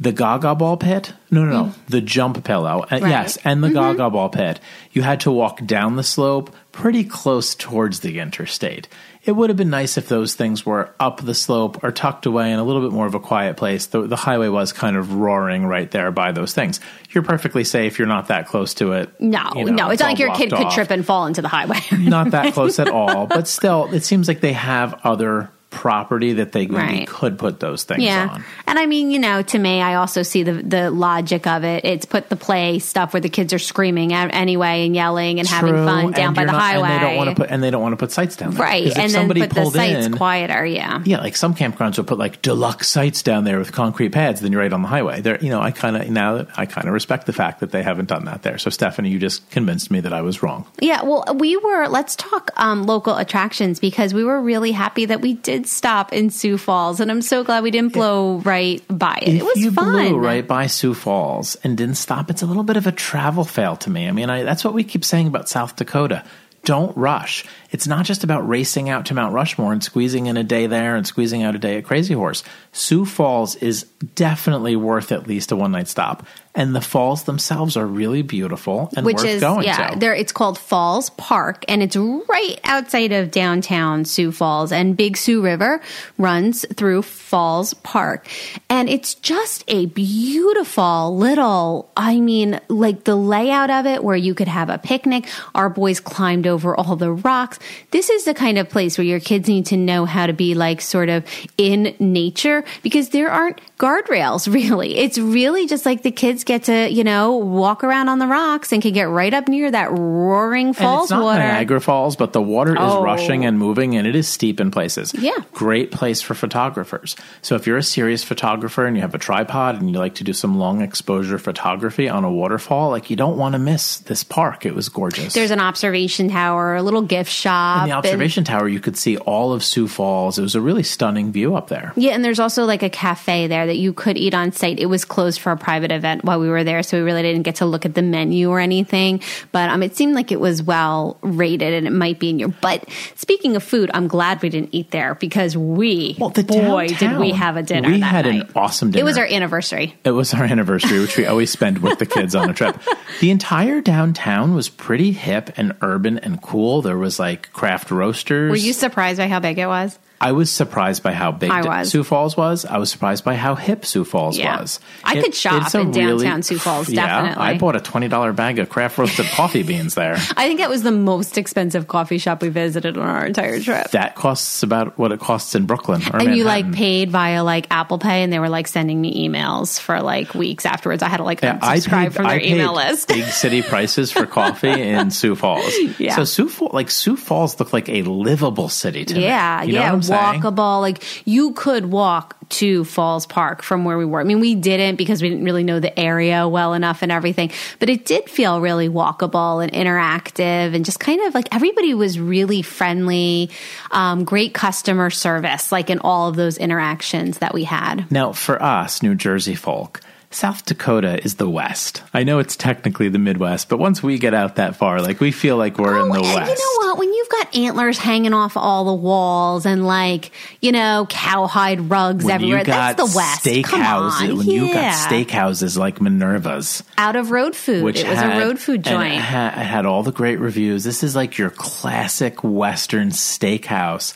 The 0.00 0.12
Gaga 0.12 0.54
Ball 0.54 0.76
pit? 0.76 1.12
No, 1.30 1.44
no, 1.44 1.50
no. 1.50 1.74
The 1.88 2.00
jump 2.00 2.44
pillow. 2.44 2.82
Uh, 2.82 2.86
Mm. 2.86 2.90
Right. 2.90 3.02
Mm-hmm. 3.02 3.10
Yes, 3.10 3.38
and 3.44 3.64
the 3.64 3.70
Gaga 3.70 4.10
Ball 4.10 4.28
pit. 4.28 4.60
You 4.92 5.02
had 5.02 5.20
to 5.20 5.32
walk 5.32 5.64
down 5.66 5.96
the 5.96 6.04
slope 6.04 6.54
pretty 6.72 7.02
close 7.04 7.54
towards 7.56 8.00
the 8.00 8.20
interstate. 8.20 8.86
It 9.28 9.36
would 9.36 9.50
have 9.50 9.58
been 9.58 9.68
nice 9.68 9.98
if 9.98 10.08
those 10.08 10.34
things 10.34 10.64
were 10.64 10.88
up 10.98 11.20
the 11.22 11.34
slope 11.34 11.84
or 11.84 11.92
tucked 11.92 12.24
away 12.24 12.50
in 12.50 12.58
a 12.58 12.64
little 12.64 12.80
bit 12.80 12.92
more 12.92 13.06
of 13.06 13.14
a 13.14 13.20
quiet 13.20 13.58
place. 13.58 13.84
The, 13.84 14.06
the 14.06 14.16
highway 14.16 14.48
was 14.48 14.72
kind 14.72 14.96
of 14.96 15.12
roaring 15.12 15.66
right 15.66 15.90
there 15.90 16.10
by 16.10 16.32
those 16.32 16.54
things. 16.54 16.80
You're 17.10 17.22
perfectly 17.22 17.62
safe. 17.62 17.98
You're 17.98 18.08
not 18.08 18.28
that 18.28 18.46
close 18.46 18.72
to 18.74 18.92
it. 18.92 19.20
No, 19.20 19.50
You 19.54 19.66
know, 19.66 19.72
no, 19.72 19.90
it's, 19.90 20.00
all 20.00 20.08
not 20.08 20.12
like 20.12 20.18
your 20.18 20.34
kid 20.34 20.48
blocked 20.48 20.64
could 20.64 20.72
trip 20.72 20.90
and 20.90 21.04
fall 21.04 21.26
into 21.26 21.42
the 21.42 21.48
highway. 21.48 21.78
not 21.92 22.30
that 22.30 22.54
close 22.54 22.78
at 22.78 22.88
all. 22.90 23.26
But 23.26 23.46
still, 23.46 23.92
it 23.92 24.02
seems 24.02 24.28
like 24.28 24.40
they 24.40 24.54
have 24.54 24.98
other 25.04 25.50
property 25.70 26.32
that 26.34 26.52
they 26.52 26.66
maybe 26.66 26.74
Right. 26.76 27.06
could 27.06 27.38
put 27.38 27.60
those 27.60 27.84
things 27.84 28.02
Yeah. 28.02 28.28
on. 28.32 28.44
And 28.66 28.78
I 28.78 28.86
mean, 28.86 29.10
you 29.10 29.18
know, 29.18 29.42
to 29.42 29.58
me, 29.58 29.82
I 29.82 29.96
also 29.96 30.22
see 30.22 30.42
the 30.42 30.54
the 30.54 30.90
logic 30.90 31.46
of 31.46 31.62
it. 31.64 31.84
It's 31.84 32.06
put 32.06 32.30
the 32.30 32.36
play 32.36 32.78
stuff 32.78 33.12
where 33.12 33.20
the 33.20 33.28
kids 33.28 33.52
are 33.52 33.58
screaming 33.58 34.12
anyway 34.14 34.86
and 34.86 34.94
yelling 34.94 35.38
and 35.38 35.46
having 35.48 35.74
True, 35.74 35.84
fun 35.84 36.12
down 36.12 36.32
by 36.34 36.44
the 36.46 36.52
not- 36.52 36.60
highway. 36.60 36.88
and 36.88 37.00
they 37.00 37.06
don't 37.06 37.16
want 37.16 37.30
to 37.30 37.36
put 37.36 37.50
and 37.50 37.62
they 37.62 37.70
don't 37.70 37.82
want 37.82 37.92
to 37.92 37.96
put 37.96 38.12
sites 38.12 38.36
down 38.36 38.52
there, 38.52 38.62
right. 38.64 38.84
And 38.86 38.94
then 38.96 39.08
somebody 39.10 39.40
put 39.42 39.50
the 39.50 39.60
pulled 39.62 39.74
sites 39.74 40.06
in, 40.06 40.14
quieter. 40.16 40.64
Yeah. 40.64 41.00
Yeah, 41.04 41.20
like 41.20 41.36
some 41.36 41.54
campgrounds 41.54 41.98
will 41.98 42.04
put 42.04 42.18
like 42.18 42.40
deluxe 42.42 42.88
sites 42.88 43.22
down 43.22 43.44
there 43.44 43.58
with 43.58 43.72
concrete 43.72 44.10
pads. 44.10 44.40
Then 44.40 44.52
you're 44.52 44.62
right 44.62 44.72
on 44.72 44.82
the 44.82 44.88
highway. 44.88 45.20
There, 45.20 45.38
you 45.40 45.50
know, 45.50 45.60
I 45.60 45.70
kind 45.70 45.96
of 45.96 46.08
now 46.08 46.46
I 46.56 46.64
kind 46.66 46.86
of 46.88 46.94
respect 46.94 47.26
the 47.26 47.32
fact 47.34 47.60
that 47.60 47.72
they 47.72 47.82
haven't 47.82 48.08
done 48.08 48.24
that 48.24 48.42
there. 48.42 48.56
So 48.58 48.70
Stephanie, 48.70 49.10
you 49.10 49.18
just 49.18 49.48
convinced 49.50 49.90
me 49.90 50.00
that 50.00 50.12
I 50.14 50.22
was 50.22 50.42
wrong. 50.42 50.64
Yeah, 50.80 51.02
well, 51.02 51.24
we 51.38 51.56
were. 51.58 51.88
Let's 51.88 52.16
talk 52.16 52.50
um, 52.56 52.84
local 52.84 53.16
attractions 53.16 53.78
because 53.80 54.14
we 54.14 54.24
were 54.24 54.40
really 54.40 54.72
happy 54.72 55.04
that 55.04 55.20
we 55.20 55.34
did 55.34 55.57
stop 55.66 56.12
in 56.12 56.30
Sioux 56.30 56.58
Falls, 56.58 57.00
and 57.00 57.10
I'm 57.10 57.22
so 57.22 57.42
glad 57.42 57.62
we 57.62 57.70
didn't 57.70 57.92
blow 57.92 58.38
right 58.38 58.82
by 58.88 59.18
it. 59.22 59.28
If 59.28 59.40
it 59.40 59.44
was 59.44 59.56
you 59.56 59.72
fun. 59.72 60.08
blew 60.08 60.18
right 60.18 60.46
by 60.46 60.66
Sioux 60.66 60.94
Falls 60.94 61.56
and 61.64 61.76
didn't 61.76 61.96
stop, 61.96 62.30
it's 62.30 62.42
a 62.42 62.46
little 62.46 62.62
bit 62.62 62.76
of 62.76 62.86
a 62.86 62.92
travel 62.92 63.44
fail 63.44 63.76
to 63.76 63.90
me. 63.90 64.08
I 64.08 64.12
mean, 64.12 64.30
I, 64.30 64.42
that's 64.42 64.64
what 64.64 64.74
we 64.74 64.84
keep 64.84 65.04
saying 65.04 65.26
about 65.26 65.48
South 65.48 65.76
Dakota. 65.76 66.24
Don't 66.64 66.94
rush. 66.96 67.44
It's 67.70 67.86
not 67.86 68.04
just 68.04 68.24
about 68.24 68.46
racing 68.46 68.88
out 68.90 69.06
to 69.06 69.14
Mount 69.14 69.32
Rushmore 69.32 69.72
and 69.72 69.82
squeezing 69.82 70.26
in 70.26 70.36
a 70.36 70.44
day 70.44 70.66
there 70.66 70.96
and 70.96 71.06
squeezing 71.06 71.42
out 71.42 71.54
a 71.54 71.58
day 71.58 71.78
at 71.78 71.84
Crazy 71.84 72.14
Horse. 72.14 72.42
Sioux 72.72 73.04
Falls 73.04 73.56
is 73.56 73.84
definitely 74.14 74.76
worth 74.76 75.12
at 75.12 75.26
least 75.26 75.52
a 75.52 75.56
one 75.56 75.72
night 75.72 75.88
stop. 75.88 76.26
And 76.54 76.74
the 76.74 76.80
falls 76.80 77.24
themselves 77.24 77.76
are 77.76 77.86
really 77.86 78.22
beautiful 78.22 78.90
and 78.96 79.06
which 79.06 79.18
worth 79.18 79.26
is 79.26 79.40
going 79.40 79.64
yeah, 79.64 79.90
to. 79.90 79.98
there. 79.98 80.14
It's 80.14 80.32
called 80.32 80.58
Falls 80.58 81.10
Park, 81.10 81.64
and 81.68 81.82
it's 81.82 81.96
right 81.96 82.58
outside 82.64 83.12
of 83.12 83.30
downtown 83.30 84.04
Sioux 84.04 84.32
Falls. 84.32 84.72
And 84.72 84.96
Big 84.96 85.16
Sioux 85.16 85.40
River 85.40 85.80
runs 86.16 86.66
through 86.74 87.02
Falls 87.02 87.74
Park, 87.74 88.26
and 88.68 88.88
it's 88.88 89.14
just 89.14 89.62
a 89.68 89.86
beautiful 89.86 91.16
little. 91.16 91.92
I 91.96 92.20
mean, 92.20 92.60
like 92.68 93.04
the 93.04 93.16
layout 93.16 93.70
of 93.70 93.86
it, 93.86 94.02
where 94.02 94.16
you 94.16 94.34
could 94.34 94.48
have 94.48 94.70
a 94.70 94.78
picnic. 94.78 95.28
Our 95.54 95.68
boys 95.68 96.00
climbed 96.00 96.46
over 96.46 96.74
all 96.74 96.96
the 96.96 97.12
rocks. 97.12 97.58
This 97.92 98.10
is 98.10 98.24
the 98.24 98.34
kind 98.34 98.58
of 98.58 98.68
place 98.68 98.98
where 98.98 99.04
your 99.04 99.20
kids 99.20 99.48
need 99.48 99.66
to 99.66 99.76
know 99.76 100.06
how 100.06 100.26
to 100.26 100.32
be 100.32 100.54
like 100.54 100.80
sort 100.80 101.08
of 101.08 101.24
in 101.56 101.94
nature 102.00 102.64
because 102.82 103.10
there 103.10 103.30
aren't 103.30 103.60
guardrails 103.78 104.52
really. 104.52 104.96
It's 104.96 105.18
really 105.18 105.66
just 105.66 105.86
like 105.86 106.02
the 106.02 106.10
kids 106.10 106.44
get 106.44 106.64
to, 106.64 106.88
you 106.90 107.04
know, 107.04 107.36
walk 107.36 107.84
around 107.84 108.08
on 108.08 108.18
the 108.18 108.26
rocks 108.26 108.72
and 108.72 108.82
can 108.82 108.92
get 108.92 109.08
right 109.08 109.32
up 109.32 109.48
near 109.48 109.70
that 109.70 109.90
roaring 109.92 110.68
And 110.68 110.76
falls 110.76 111.04
it's 111.04 111.10
not 111.12 111.22
water. 111.22 111.38
Niagara 111.40 111.80
Falls, 111.80 112.16
but 112.16 112.32
the 112.32 112.42
water 112.42 112.72
is 112.72 112.78
Oh. 112.80 113.02
rushing 113.02 113.44
and 113.44 113.58
moving, 113.58 113.96
and 113.96 114.06
it 114.06 114.16
is 114.16 114.26
steep 114.28 114.60
in 114.60 114.70
places. 114.70 115.14
Yeah. 115.14 115.32
great 115.52 115.90
place 115.92 116.20
for 116.20 116.34
photographers. 116.34 117.14
So 117.42 117.54
if 117.54 117.66
you're 117.66 117.76
a 117.76 117.82
serious 117.82 118.24
photographer 118.24 118.86
and 118.86 118.96
you 118.96 119.02
have 119.02 119.14
a 119.14 119.18
tripod 119.18 119.80
and 119.80 119.90
you 119.90 119.98
like 119.98 120.14
to 120.16 120.24
do 120.24 120.32
some 120.32 120.58
long 120.58 120.82
exposure 120.82 121.38
photography 121.38 122.08
on 122.08 122.24
a 122.24 122.30
waterfall, 122.30 122.90
like 122.90 123.10
you 123.10 123.16
don't 123.16 123.36
want 123.36 123.52
to 123.54 123.58
miss 123.58 123.98
this 123.98 124.24
park. 124.24 124.66
It 124.66 124.74
was 124.74 124.88
gorgeous. 124.88 125.34
There's 125.34 125.50
an 125.50 125.60
observation 125.60 126.28
tower, 126.30 126.74
a 126.76 126.82
little 126.82 127.02
gift 127.02 127.30
shop. 127.30 127.82
in 127.84 127.88
the 127.90 127.96
and- 127.96 128.04
observation 128.06 128.44
tower, 128.44 128.68
you 128.68 128.80
could 128.80 128.96
see 128.96 129.16
all 129.18 129.52
of 129.52 129.62
Sioux 129.64 129.86
Falls. 129.88 130.38
It 130.38 130.42
was 130.42 130.54
a 130.54 130.60
really 130.60 130.82
stunning 130.82 131.30
view 131.32 131.54
up 131.54 131.68
there. 131.68 131.92
yeah, 131.96 132.12
and 132.12 132.24
there's 132.24 132.40
also 132.40 132.64
like 132.64 132.82
a 132.82 132.90
cafe 132.90 133.46
there 133.46 133.66
that 133.68 133.76
you 133.76 133.92
could 133.92 134.18
eat 134.18 134.34
on 134.34 134.52
site. 134.52 134.78
It 134.80 134.86
was 134.86 135.04
closed 135.04 135.40
for 135.40 135.52
a 135.52 135.56
private 135.56 135.92
event 135.92 136.24
while 136.24 136.40
we 136.40 136.48
were 136.48 136.64
there, 136.64 136.82
so 136.82 136.98
we 136.98 137.04
really 137.04 137.22
didn't 137.22 137.42
get 137.44 137.54
to 137.56 137.66
look 137.66 137.86
at 137.86 137.94
the 137.94 138.02
menu 138.02 138.50
or 138.50 138.60
anything. 138.60 139.22
But 139.52 139.70
um, 139.70 139.82
it 139.82 139.96
seemed 139.96 140.14
like 140.14 140.32
it 140.32 140.40
was 140.40 140.62
well 140.62 141.16
rated, 141.22 141.72
and 141.74 141.86
it 141.86 141.92
might 141.92 142.18
be 142.18 142.30
in 142.30 142.38
your. 142.38 142.48
But 142.48 142.84
speaking 143.14 143.56
of 143.56 143.62
food, 143.62 143.90
I'm 143.94 144.08
glad 144.08 144.42
we 144.42 144.48
didn't 144.48 144.70
eat 144.74 144.90
there 144.90 145.14
because 145.14 145.56
we, 145.56 146.16
Well, 146.18 146.30
the 146.30 146.42
boy, 146.44 146.88
did 146.88 147.18
we 147.18 147.30
have 147.30 147.56
a 147.56 147.62
dinner. 147.62 147.88
we 147.88 148.00
that 148.00 148.06
had 148.06 148.26
an 148.26 148.50
awesome 148.56 148.90
dinner. 148.90 149.02
It 149.02 149.04
was 149.04 149.16
our 149.16 149.26
anniversary. 149.26 149.94
It 150.04 150.10
was 150.10 150.34
our 150.34 150.44
anniversary, 150.44 150.98
which 151.00 151.16
we 151.16 151.26
always 151.26 151.50
spend 151.50 151.78
with 151.78 151.98
the 151.98 152.06
kids 152.06 152.34
on 152.34 152.50
a 152.50 152.54
trip. 152.54 152.76
The 153.20 153.30
entire 153.30 153.80
downtown 153.80 154.54
was 154.54 154.68
pretty 154.68 155.10
hip 155.12 155.50
and 155.56 155.74
urban 155.82 156.18
and 156.18 156.40
cool. 156.40 156.82
There 156.82 156.98
was 156.98 157.18
like 157.18 157.52
craft 157.52 157.90
roasters. 157.90 158.50
Were 158.50 158.56
you 158.56 158.72
surprised 158.72 159.18
by 159.18 159.26
how 159.26 159.40
big 159.40 159.58
it 159.58 159.66
was? 159.66 159.98
I 160.20 160.32
was 160.32 160.50
surprised 160.50 161.02
by 161.02 161.12
how 161.12 161.30
big 161.32 161.50
I 161.50 161.62
D- 161.62 161.68
was. 161.68 161.90
Sioux 161.90 162.02
Falls 162.02 162.36
was. 162.36 162.64
I 162.64 162.78
was 162.78 162.90
surprised 162.90 163.24
by 163.24 163.34
how 163.36 163.54
hip 163.54 163.84
Sioux 163.84 164.04
Falls 164.04 164.36
Yeah. 164.36 164.60
was. 164.60 164.80
I 165.04 165.20
could 165.20 165.34
shop 165.34 165.72
in 165.74 165.90
downtown 165.92 166.42
Sioux 166.42 166.58
Falls, 166.58 166.88
Yeah, 166.88 167.06
definitely. 167.06 167.44
I 167.44 167.58
bought 167.58 167.76
a 167.76 167.80
twenty 167.80 168.08
dollar 168.08 168.32
bag 168.32 168.58
of 168.58 168.68
craft 168.68 168.98
roasted 168.98 169.26
coffee 169.32 169.62
beans 169.62 169.94
there. 169.94 170.14
I 170.36 170.46
think 170.48 170.58
that 170.60 170.68
was 170.68 170.82
the 170.82 170.90
most 170.92 171.38
expensive 171.38 171.86
coffee 171.86 172.18
shop 172.18 172.42
we 172.42 172.48
visited 172.48 172.96
on 172.98 173.06
our 173.08 173.26
entire 173.26 173.60
trip. 173.60 173.90
That 173.92 174.14
costs 174.16 174.62
about 174.62 174.98
what 174.98 175.12
it 175.12 175.20
costs 175.20 175.54
in 175.54 175.66
Brooklyn. 175.66 176.02
Or 176.12 176.20
and 176.20 176.34
you 176.36 176.44
like 176.44 176.72
paid 176.72 177.10
via 177.10 177.44
like 177.44 177.66
Apple 177.70 177.98
Pay, 177.98 178.22
and 178.24 178.32
they 178.32 178.38
were 178.40 178.48
like 178.48 178.66
sending 178.66 179.00
me 179.00 179.28
emails 179.28 179.78
for 179.80 180.00
like 180.02 180.34
weeks 180.34 180.66
afterwards. 180.66 181.02
I 181.02 181.08
had 181.08 181.18
to 181.18 181.24
like 181.24 181.42
Yeah, 181.42 181.58
I 181.62 181.76
unsubscribe 181.78 182.02
paid, 182.04 182.14
from 182.14 182.26
their 182.26 182.40
email 182.40 182.74
list. 182.74 183.08
big 183.08 183.24
city 183.24 183.62
prices 183.62 184.10
for 184.10 184.26
coffee 184.26 184.68
in 184.90 185.10
Sioux 185.10 185.36
Falls. 185.36 185.72
Yeah. 185.98 186.16
So 186.16 186.24
Sioux 186.24 186.48
Falls, 186.48 186.72
like 186.72 186.90
Sioux 186.90 187.16
Falls, 187.16 187.58
looked 187.60 187.72
like 187.72 187.88
a 187.88 188.02
livable 188.02 188.68
city 188.68 189.04
to 189.04 189.14
me. 189.14 189.22
Yeah, 189.22 189.62
You 189.62 189.74
know 189.74 189.80
yeah, 189.80 189.92
I'm 190.10 190.40
walkable. 190.40 190.80
Like 190.80 191.02
you 191.26 191.52
could 191.52 191.86
walk 191.86 192.36
to 192.48 192.84
Falls 192.84 193.26
Park 193.26 193.62
from 193.62 193.84
where 193.84 193.98
we 193.98 194.04
were. 194.04 194.20
I 194.20 194.24
mean, 194.24 194.40
we 194.40 194.54
didn't 194.54 194.96
because 194.96 195.20
we 195.20 195.28
didn't 195.28 195.44
really 195.44 195.64
know 195.64 195.80
the 195.80 195.98
area 195.98 196.48
well 196.48 196.74
enough 196.74 197.02
and 197.02 197.12
everything, 197.12 197.50
but 197.78 197.88
it 197.88 198.04
did 198.04 198.28
feel 198.28 198.60
really 198.60 198.88
walkable 198.88 199.62
and 199.62 199.72
interactive 199.72 200.74
and 200.74 200.84
just 200.84 201.00
kind 201.00 201.20
of 201.22 201.34
like 201.34 201.54
everybody 201.54 201.94
was 201.94 202.18
really 202.18 202.62
friendly, 202.62 203.50
um, 203.90 204.24
great 204.24 204.54
customer 204.54 205.10
service, 205.10 205.70
like 205.72 205.90
in 205.90 205.98
all 205.98 206.28
of 206.28 206.36
those 206.36 206.58
interactions 206.58 207.38
that 207.38 207.54
we 207.54 207.64
had. 207.64 208.10
Now, 208.10 208.32
for 208.32 208.62
us, 208.62 209.02
New 209.02 209.14
Jersey 209.14 209.54
folk, 209.54 210.00
South 210.30 210.66
Dakota 210.66 211.22
is 211.24 211.36
the 211.36 211.48
West. 211.48 212.02
I 212.12 212.22
know 212.22 212.38
it's 212.38 212.54
technically 212.54 213.08
the 213.08 213.18
Midwest, 213.18 213.70
but 213.70 213.78
once 213.78 214.02
we 214.02 214.18
get 214.18 214.34
out 214.34 214.56
that 214.56 214.76
far, 214.76 215.00
like 215.00 215.20
we 215.20 215.32
feel 215.32 215.56
like 215.56 215.78
we're 215.78 215.98
in 215.98 216.10
oh, 216.10 216.14
the 216.14 216.20
and 216.20 216.34
West. 216.34 216.50
You 216.50 216.58
know 216.58 216.86
what? 216.86 216.98
When 216.98 217.14
you've 217.14 217.28
got 217.30 217.56
antlers 217.56 217.98
hanging 217.98 218.34
off 218.34 218.56
all 218.56 218.84
the 218.84 218.94
walls 218.94 219.64
and 219.64 219.86
like 219.86 220.30
you 220.60 220.70
know 220.70 221.06
cowhide 221.08 221.90
rugs 221.90 222.26
When 222.26 222.34
everywhere, 222.34 222.62
that's 222.62 222.96
the 222.96 223.16
West. 223.16 223.44
Steakhouses, 223.44 224.36
when 224.36 224.46
yeah. 224.46 224.62
you 224.62 224.72
got 224.74 225.10
steakhouses 225.10 225.78
like 225.78 225.98
Minerva's, 226.00 226.82
out 226.98 227.16
of 227.16 227.30
road 227.30 227.56
food, 227.56 227.82
which 227.82 228.00
it 228.00 228.08
was 228.08 228.18
had, 228.18 228.36
a 228.36 228.44
road 228.44 228.58
food 228.58 228.84
joint. 228.84 229.14
it 229.14 229.20
ha- 229.20 229.54
it 229.56 229.64
had 229.64 229.86
all 229.86 230.02
the 230.02 230.12
great 230.12 230.38
reviews. 230.38 230.84
This 230.84 231.02
is 231.02 231.16
like 231.16 231.38
your 231.38 231.50
classic 231.50 232.44
Western 232.44 233.10
steakhouse. 233.10 234.14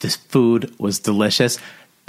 This 0.00 0.16
food 0.16 0.78
was 0.78 0.98
delicious. 0.98 1.58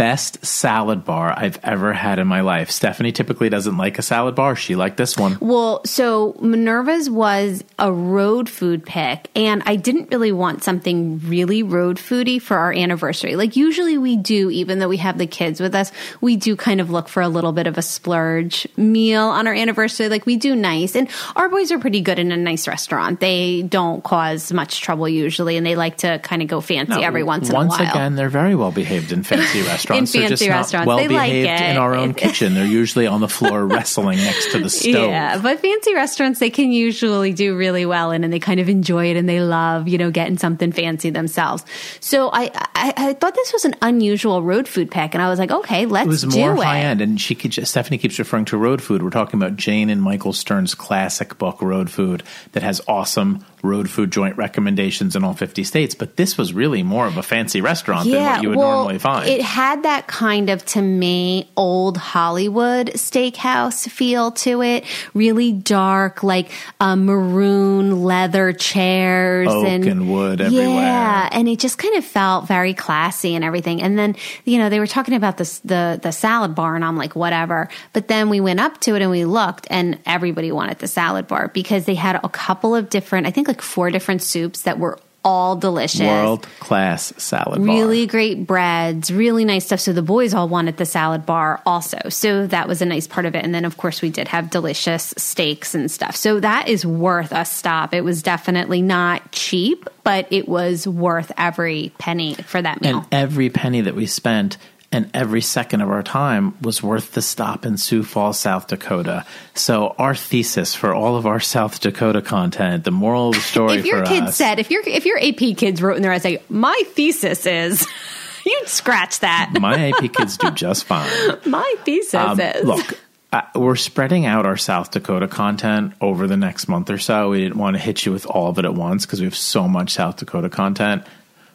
Best 0.01 0.43
salad 0.43 1.05
bar 1.05 1.31
I've 1.37 1.59
ever 1.61 1.93
had 1.93 2.17
in 2.17 2.25
my 2.25 2.41
life. 2.41 2.71
Stephanie 2.71 3.11
typically 3.11 3.49
doesn't 3.49 3.77
like 3.77 3.99
a 3.99 4.01
salad 4.01 4.33
bar. 4.33 4.55
She 4.55 4.75
liked 4.75 4.97
this 4.97 5.15
one. 5.15 5.37
Well, 5.39 5.83
so 5.85 6.35
Minerva's 6.41 7.07
was 7.07 7.63
a 7.77 7.93
road 7.93 8.49
food 8.49 8.83
pick, 8.83 9.29
and 9.35 9.61
I 9.67 9.75
didn't 9.75 10.09
really 10.09 10.31
want 10.31 10.63
something 10.63 11.19
really 11.19 11.61
road 11.61 11.97
foody 11.97 12.41
for 12.41 12.57
our 12.57 12.73
anniversary. 12.73 13.35
Like 13.35 13.55
usually 13.55 13.99
we 13.99 14.17
do, 14.17 14.49
even 14.49 14.79
though 14.79 14.87
we 14.87 14.97
have 14.97 15.19
the 15.19 15.27
kids 15.27 15.59
with 15.59 15.75
us, 15.75 15.91
we 16.19 16.35
do 16.35 16.55
kind 16.55 16.81
of 16.81 16.89
look 16.89 17.07
for 17.07 17.21
a 17.21 17.29
little 17.29 17.51
bit 17.51 17.67
of 17.67 17.77
a 17.77 17.83
splurge 17.83 18.67
meal 18.75 19.25
on 19.25 19.45
our 19.45 19.53
anniversary. 19.53 20.09
Like 20.09 20.25
we 20.25 20.35
do 20.35 20.55
nice, 20.55 20.95
and 20.95 21.09
our 21.35 21.47
boys 21.47 21.71
are 21.71 21.77
pretty 21.77 22.01
good 22.01 22.17
in 22.17 22.31
a 22.31 22.37
nice 22.37 22.67
restaurant. 22.67 23.19
They 23.19 23.61
don't 23.61 24.03
cause 24.03 24.51
much 24.51 24.81
trouble 24.81 25.07
usually, 25.07 25.57
and 25.57 25.65
they 25.65 25.75
like 25.75 25.97
to 25.97 26.17
kind 26.23 26.41
of 26.41 26.47
go 26.47 26.59
fancy 26.59 26.93
No, 26.93 27.01
every 27.01 27.21
once 27.21 27.49
in 27.49 27.55
a 27.55 27.59
while. 27.59 27.67
Once 27.67 27.79
again, 27.79 28.15
they're 28.15 28.29
very 28.29 28.55
well 28.55 28.71
behaved 28.71 29.11
in 29.11 29.21
fancy 29.21 29.61
restaurants. 29.61 29.90
restaurants. 29.91 30.15
In 30.15 30.27
fancy 30.29 30.49
restaurants. 30.49 30.87
well 30.87 30.97
they 30.97 31.07
behaved 31.07 31.49
it. 31.49 31.69
in 31.71 31.77
our 31.77 31.95
own 31.95 32.13
kitchen. 32.23 32.53
They're 32.53 32.65
usually 32.65 33.07
on 33.07 33.21
the 33.21 33.27
floor 33.27 33.65
wrestling 33.67 34.17
next 34.17 34.51
to 34.51 34.59
the 34.59 34.69
stove. 34.69 35.09
Yeah, 35.09 35.39
but 35.41 35.59
fancy 35.59 35.93
restaurants 35.93 36.39
they 36.39 36.49
can 36.49 36.71
usually 36.71 37.33
do 37.33 37.55
really 37.55 37.85
well 37.85 38.11
in, 38.11 38.23
and 38.23 38.31
they 38.31 38.39
kind 38.39 38.59
of 38.59 38.69
enjoy 38.69 39.11
it, 39.11 39.17
and 39.17 39.27
they 39.27 39.41
love 39.41 39.87
you 39.87 39.97
know 39.97 40.11
getting 40.11 40.37
something 40.37 40.71
fancy 40.71 41.09
themselves. 41.09 41.65
So 41.99 42.29
I 42.31 42.51
I, 42.75 42.93
I 42.97 43.13
thought 43.13 43.35
this 43.35 43.53
was 43.53 43.65
an 43.65 43.75
unusual 43.81 44.41
road 44.41 44.67
food 44.67 44.89
pack, 44.91 45.13
and 45.13 45.21
I 45.21 45.29
was 45.29 45.39
like, 45.39 45.51
okay, 45.51 45.85
let's 45.85 46.05
do 46.05 46.09
It 46.09 46.23
It 46.23 46.25
was 46.25 46.33
do 46.33 46.39
more 46.39 46.53
it. 46.55 46.63
high 46.63 46.79
end, 46.79 47.01
and 47.01 47.19
she 47.19 47.35
could. 47.35 47.51
Just, 47.51 47.71
Stephanie 47.71 47.97
keeps 47.97 48.17
referring 48.19 48.45
to 48.45 48.57
road 48.57 48.81
food. 48.81 49.03
We're 49.03 49.09
talking 49.09 49.39
about 49.39 49.55
Jane 49.55 49.89
and 49.89 50.01
Michael 50.01 50.33
Stern's 50.33 50.75
classic 50.75 51.37
book, 51.37 51.61
Road 51.61 51.89
Food, 51.89 52.23
that 52.53 52.63
has 52.63 52.81
awesome 52.87 53.45
road 53.63 53.89
food 53.89 54.11
joint 54.11 54.35
recommendations 54.37 55.15
in 55.15 55.23
all 55.23 55.33
fifty 55.33 55.63
states. 55.63 55.93
But 55.95 56.17
this 56.17 56.37
was 56.37 56.53
really 56.53 56.83
more 56.83 57.05
of 57.07 57.17
a 57.17 57.23
fancy 57.23 57.61
restaurant 57.61 58.09
than 58.09 58.23
what 58.23 58.41
you 58.41 58.49
would 58.49 58.57
well, 58.57 58.77
normally 58.77 58.99
find. 58.99 59.29
It 59.29 59.41
had 59.41 59.80
that 59.83 60.07
kind 60.07 60.49
of, 60.49 60.65
to 60.67 60.81
me, 60.81 61.49
old 61.55 61.97
Hollywood 61.97 62.87
steakhouse 62.93 63.89
feel 63.89 64.31
to 64.31 64.61
it. 64.61 64.85
Really 65.13 65.51
dark, 65.51 66.23
like 66.23 66.51
uh, 66.79 66.95
maroon 66.95 68.03
leather 68.03 68.53
chairs 68.53 69.47
Oak 69.49 69.65
and 69.65 70.11
wood 70.11 70.41
everywhere. 70.41 70.67
Yeah, 70.67 71.29
and 71.31 71.47
it 71.47 71.59
just 71.59 71.77
kind 71.77 71.95
of 71.97 72.05
felt 72.05 72.47
very 72.47 72.73
classy 72.73 73.35
and 73.35 73.43
everything. 73.43 73.81
And 73.81 73.97
then 73.97 74.15
you 74.45 74.57
know 74.57 74.69
they 74.69 74.79
were 74.79 74.87
talking 74.87 75.15
about 75.15 75.37
this 75.37 75.59
the 75.59 75.99
the 76.01 76.11
salad 76.11 76.55
bar, 76.55 76.75
and 76.75 76.83
I'm 76.85 76.97
like, 76.97 77.15
whatever. 77.15 77.69
But 77.93 78.07
then 78.07 78.29
we 78.29 78.39
went 78.39 78.59
up 78.59 78.79
to 78.81 78.95
it 78.95 79.01
and 79.01 79.11
we 79.11 79.25
looked, 79.25 79.67
and 79.69 79.99
everybody 80.05 80.51
wanted 80.51 80.79
the 80.79 80.87
salad 80.87 81.27
bar 81.27 81.47
because 81.49 81.85
they 81.85 81.95
had 81.95 82.19
a 82.23 82.29
couple 82.29 82.75
of 82.75 82.89
different, 82.89 83.27
I 83.27 83.31
think 83.31 83.47
like 83.47 83.61
four 83.61 83.89
different 83.91 84.21
soups 84.21 84.63
that 84.63 84.79
were 84.79 84.99
all 85.23 85.55
delicious. 85.55 86.01
World 86.01 86.47
class 86.59 87.13
salad 87.17 87.59
bar. 87.59 87.75
Really 87.75 88.07
great 88.07 88.45
breads, 88.47 89.11
really 89.11 89.45
nice 89.45 89.65
stuff. 89.65 89.79
So 89.79 89.93
the 89.93 90.01
boys 90.01 90.33
all 90.33 90.47
wanted 90.47 90.77
the 90.77 90.85
salad 90.85 91.25
bar 91.25 91.61
also. 91.65 91.97
So 92.09 92.47
that 92.47 92.67
was 92.67 92.81
a 92.81 92.85
nice 92.85 93.07
part 93.07 93.25
of 93.25 93.35
it. 93.35 93.43
And 93.43 93.53
then, 93.53 93.65
of 93.65 93.77
course, 93.77 94.01
we 94.01 94.09
did 94.09 94.27
have 94.29 94.49
delicious 94.49 95.13
steaks 95.17 95.75
and 95.75 95.91
stuff. 95.91 96.15
So 96.15 96.39
that 96.39 96.67
is 96.67 96.85
worth 96.85 97.31
a 97.31 97.45
stop. 97.45 97.93
It 97.93 98.03
was 98.03 98.23
definitely 98.23 98.81
not 98.81 99.31
cheap, 99.31 99.89
but 100.03 100.27
it 100.31 100.47
was 100.47 100.87
worth 100.87 101.31
every 101.37 101.91
penny 101.97 102.33
for 102.33 102.61
that 102.61 102.81
meal. 102.81 102.99
And 102.99 103.07
every 103.11 103.49
penny 103.49 103.81
that 103.81 103.95
we 103.95 104.07
spent 104.07 104.57
and 104.91 105.09
every 105.13 105.41
second 105.41 105.79
of 105.81 105.89
our 105.89 106.03
time 106.03 106.53
was 106.61 106.83
worth 106.83 107.13
the 107.13 107.21
stop 107.21 107.65
in 107.65 107.77
Sioux 107.77 108.03
Falls, 108.03 108.37
South 108.39 108.67
Dakota. 108.67 109.25
So 109.55 109.95
our 109.97 110.15
thesis 110.15 110.75
for 110.75 110.93
all 110.93 111.15
of 111.15 111.25
our 111.25 111.39
South 111.39 111.79
Dakota 111.79 112.21
content, 112.21 112.83
the 112.83 112.91
moral 112.91 113.29
of 113.29 113.35
the 113.35 113.41
story 113.53 113.77
if 113.79 113.85
your 113.85 113.99
for 114.05 114.11
kids 114.11 114.27
us, 114.27 114.35
said, 114.37 114.59
if 114.59 114.69
your 114.69 114.83
if 114.85 115.05
your 115.05 115.17
AP 115.19 115.55
kids 115.57 115.81
wrote 115.81 115.95
in 115.95 116.01
their 116.01 116.11
essay, 116.11 116.41
my 116.49 116.81
thesis 116.87 117.45
is, 117.45 117.87
you'd 118.45 118.67
scratch 118.67 119.19
that. 119.21 119.53
my 119.61 119.89
AP 119.91 120.11
kids 120.13 120.37
do 120.37 120.51
just 120.51 120.83
fine. 120.83 121.09
My 121.45 121.73
thesis 121.85 122.13
Um, 122.15 122.39
is. 122.39 122.65
look, 122.65 122.99
uh, 123.33 123.43
we're 123.55 123.77
spreading 123.77 124.25
out 124.25 124.45
our 124.45 124.57
South 124.57 124.91
Dakota 124.91 125.25
content 125.29 125.93
over 126.01 126.27
the 126.27 126.35
next 126.35 126.67
month 126.67 126.89
or 126.89 126.97
so. 126.97 127.29
We 127.29 127.39
didn't 127.39 127.57
want 127.57 127.77
to 127.77 127.81
hit 127.81 128.05
you 128.05 128.11
with 128.11 128.25
all 128.25 128.49
of 128.49 128.59
it 128.59 128.65
at 128.65 128.73
once 128.73 129.05
because 129.05 129.21
we 129.21 129.25
have 129.25 129.37
so 129.37 129.69
much 129.69 129.91
South 129.91 130.17
Dakota 130.17 130.49
content. 130.49 131.03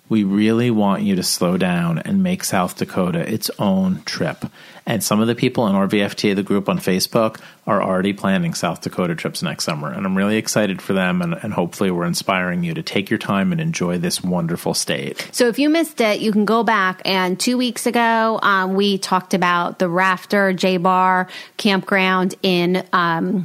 We 0.09 0.25
really 0.25 0.71
want 0.71 1.03
you 1.03 1.17
to 1.17 1.23
slow 1.23 1.57
down 1.57 1.99
and 1.99 2.23
make 2.23 2.45
South 2.45 2.77
Dakota 2.77 3.21
its 3.33 3.51
own 3.59 4.03
trip. 4.05 4.45
And 4.89 5.03
some 5.03 5.21
of 5.21 5.27
the 5.27 5.35
people 5.35 5.67
in 5.67 5.75
RVFTA, 5.75 6.37
the 6.37 6.45
group 6.45 6.69
on 6.69 6.79
Facebook, 6.79 7.41
are 7.67 7.83
already 7.83 8.13
planning 8.13 8.55
South 8.55 8.83
Dakota 8.83 9.17
trips 9.17 9.43
next 9.43 9.65
summer. 9.65 9.93
And 9.93 10.07
I'm 10.07 10.17
really 10.17 10.37
excited 10.37 10.81
for 10.81 10.93
them. 10.93 11.23
And, 11.23 11.35
and 11.35 11.53
hopefully, 11.53 11.91
we're 11.91 12.07
inspiring 12.07 12.63
you 12.63 12.73
to 12.75 12.85
take 12.85 13.11
your 13.11 13.19
time 13.19 13.51
and 13.51 13.61
enjoy 13.61 13.99
this 13.99 14.23
wonderful 14.23 14.75
state. 14.75 15.29
So 15.33 15.49
if 15.49 15.59
you 15.59 15.69
missed 15.69 16.01
it, 16.01 16.21
you 16.21 16.31
can 16.31 16.45
go 16.45 16.63
back. 16.63 17.03
And 17.05 17.39
two 17.39 17.59
weeks 17.59 17.87
ago, 17.87 18.39
um, 18.43 18.75
we 18.75 18.99
talked 18.99 19.35
about 19.35 19.81
the 19.81 19.89
Rafter 19.89 20.53
J 20.53 20.77
Bar 20.77 21.27
campground 21.57 22.37
in 22.45 22.87
um, 22.93 23.45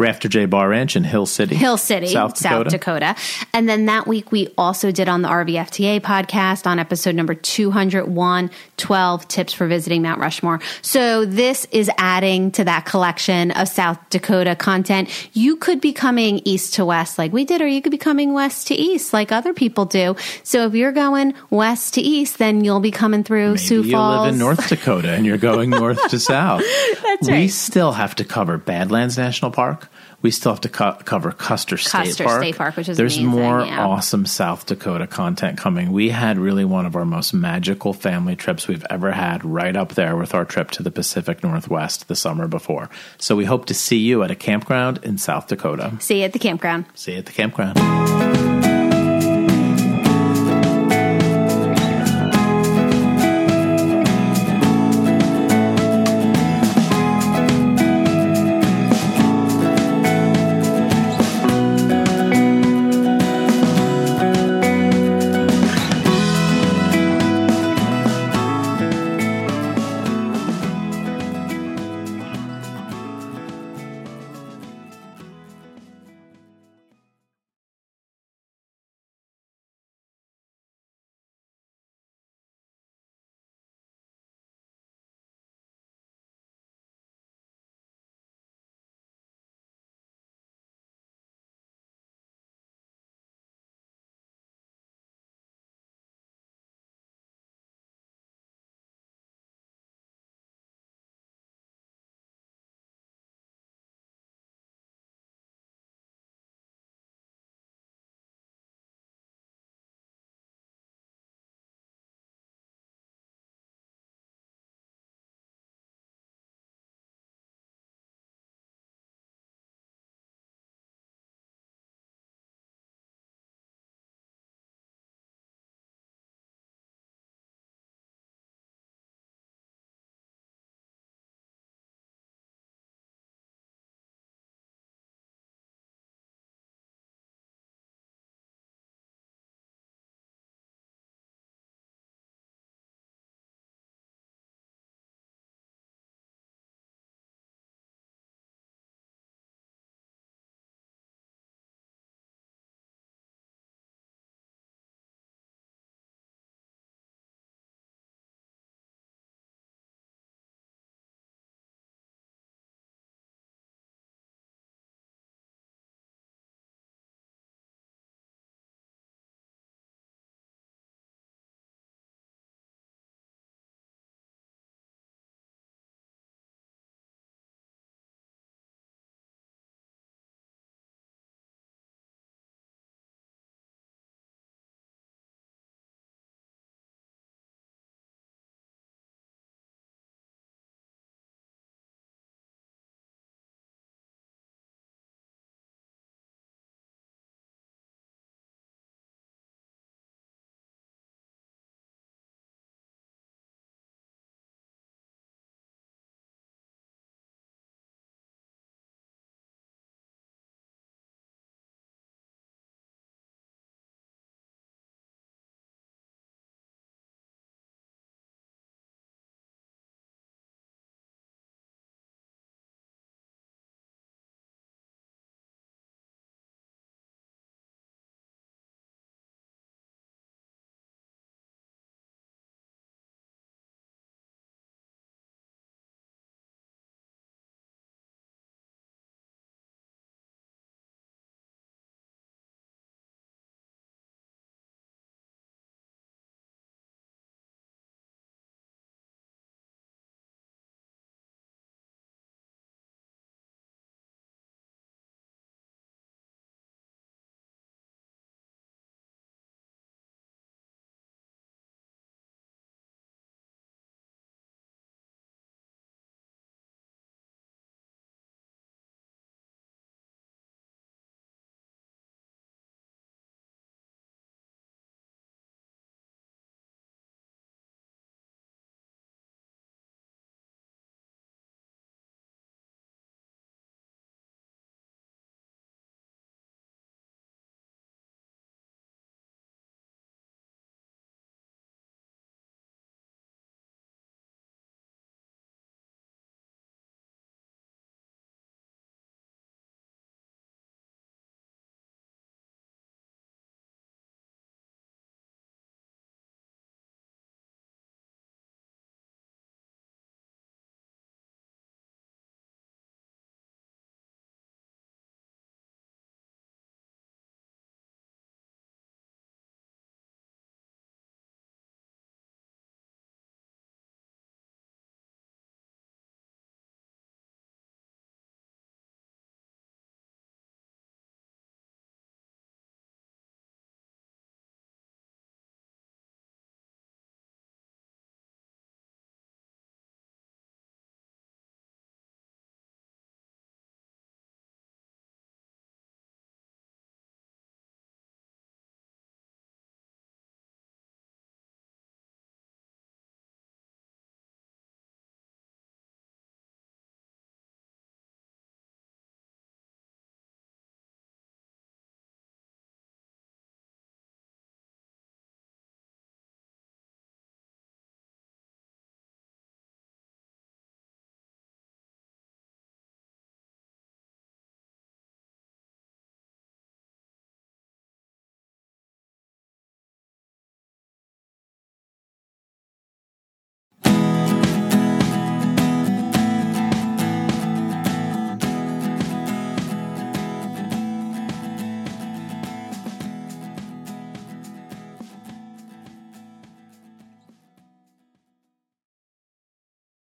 Rafter 0.00 0.28
J 0.28 0.46
Bar 0.46 0.70
Ranch 0.70 0.96
in 0.96 1.04
Hill 1.04 1.26
City, 1.26 1.54
Hill 1.54 1.76
City, 1.76 2.06
South 2.06 2.34
Dakota. 2.34 2.70
Dakota. 2.70 3.16
And 3.52 3.68
then 3.68 3.86
that 3.86 4.06
week, 4.06 4.32
we 4.32 4.48
also 4.56 4.90
did 4.90 5.08
on 5.08 5.22
the 5.22 5.28
RVFTA 5.28 6.00
podcast 6.00 6.66
on 6.66 6.78
episode 6.78 7.14
number 7.14 7.34
201 7.34 8.50
12 8.78 9.28
tips 9.28 9.52
for 9.52 9.66
visiting 9.66 10.00
Mount 10.02 10.18
Rushmore. 10.20 10.60
So 10.80 11.26
this 11.26 11.66
is 11.70 11.90
adding 11.98 12.50
to 12.52 12.64
that 12.64 12.86
collection 12.86 13.50
of 13.50 13.68
South 13.68 13.98
Dakota 14.08 14.56
content. 14.56 15.10
You 15.34 15.56
could 15.56 15.82
be 15.82 15.92
coming 15.92 16.40
east 16.46 16.74
to 16.74 16.84
west 16.86 17.18
like 17.18 17.32
we 17.32 17.44
did, 17.44 17.60
or 17.60 17.68
you 17.68 17.82
could 17.82 17.92
be 17.92 17.98
coming 17.98 18.32
west 18.32 18.68
to 18.68 18.74
east 18.74 19.12
like 19.12 19.30
other 19.30 19.52
people 19.52 19.84
do. 19.84 20.16
So 20.42 20.66
if 20.66 20.74
you're 20.74 20.92
going 20.92 21.34
west 21.50 21.94
to 21.94 22.00
east, 22.00 22.38
then 22.38 22.64
you'll 22.64 22.80
be 22.80 22.90
coming 22.90 23.22
through 23.22 23.48
Maybe 23.48 23.58
Sioux 23.58 23.82
you 23.82 23.92
Falls. 23.92 24.24
live 24.24 24.32
in 24.32 24.38
North 24.38 24.66
Dakota 24.68 25.10
and 25.10 25.26
you're 25.26 25.36
going 25.36 25.68
north 25.68 26.08
to 26.08 26.18
south. 26.18 26.64
That's 27.02 27.28
We 27.28 27.48
still 27.48 27.92
have 27.92 28.14
to 28.16 28.24
cover 28.24 28.56
Badlands 28.56 29.18
National 29.18 29.50
Park. 29.50 29.89
We 30.22 30.30
still 30.30 30.52
have 30.52 30.60
to 30.62 30.68
co- 30.68 30.98
cover 31.04 31.32
Custer 31.32 31.76
State 31.76 31.90
Custer 32.08 32.24
Park. 32.24 32.42
State 32.42 32.56
Park, 32.56 32.76
which 32.76 32.88
is 32.88 32.96
There's 32.96 33.16
amazing, 33.16 33.40
more 33.40 33.64
yeah. 33.64 33.86
awesome 33.86 34.26
South 34.26 34.66
Dakota 34.66 35.06
content 35.06 35.56
coming. 35.58 35.92
We 35.92 36.10
had 36.10 36.38
really 36.38 36.64
one 36.64 36.84
of 36.84 36.94
our 36.94 37.06
most 37.06 37.32
magical 37.32 37.92
family 37.94 38.36
trips 38.36 38.68
we've 38.68 38.84
ever 38.90 39.12
had 39.12 39.44
right 39.44 39.74
up 39.74 39.94
there 39.94 40.16
with 40.16 40.34
our 40.34 40.44
trip 40.44 40.70
to 40.72 40.82
the 40.82 40.90
Pacific 40.90 41.42
Northwest 41.42 42.08
the 42.08 42.16
summer 42.16 42.46
before. 42.48 42.90
So 43.18 43.34
we 43.34 43.46
hope 43.46 43.64
to 43.66 43.74
see 43.74 43.98
you 43.98 44.22
at 44.22 44.30
a 44.30 44.36
campground 44.36 45.00
in 45.02 45.16
South 45.16 45.46
Dakota. 45.46 45.96
See 46.00 46.18
you 46.18 46.24
at 46.24 46.32
the 46.34 46.38
campground. 46.38 46.84
See 46.94 47.12
you 47.12 47.18
at 47.18 47.26
the 47.26 47.32
campground. 47.32 48.29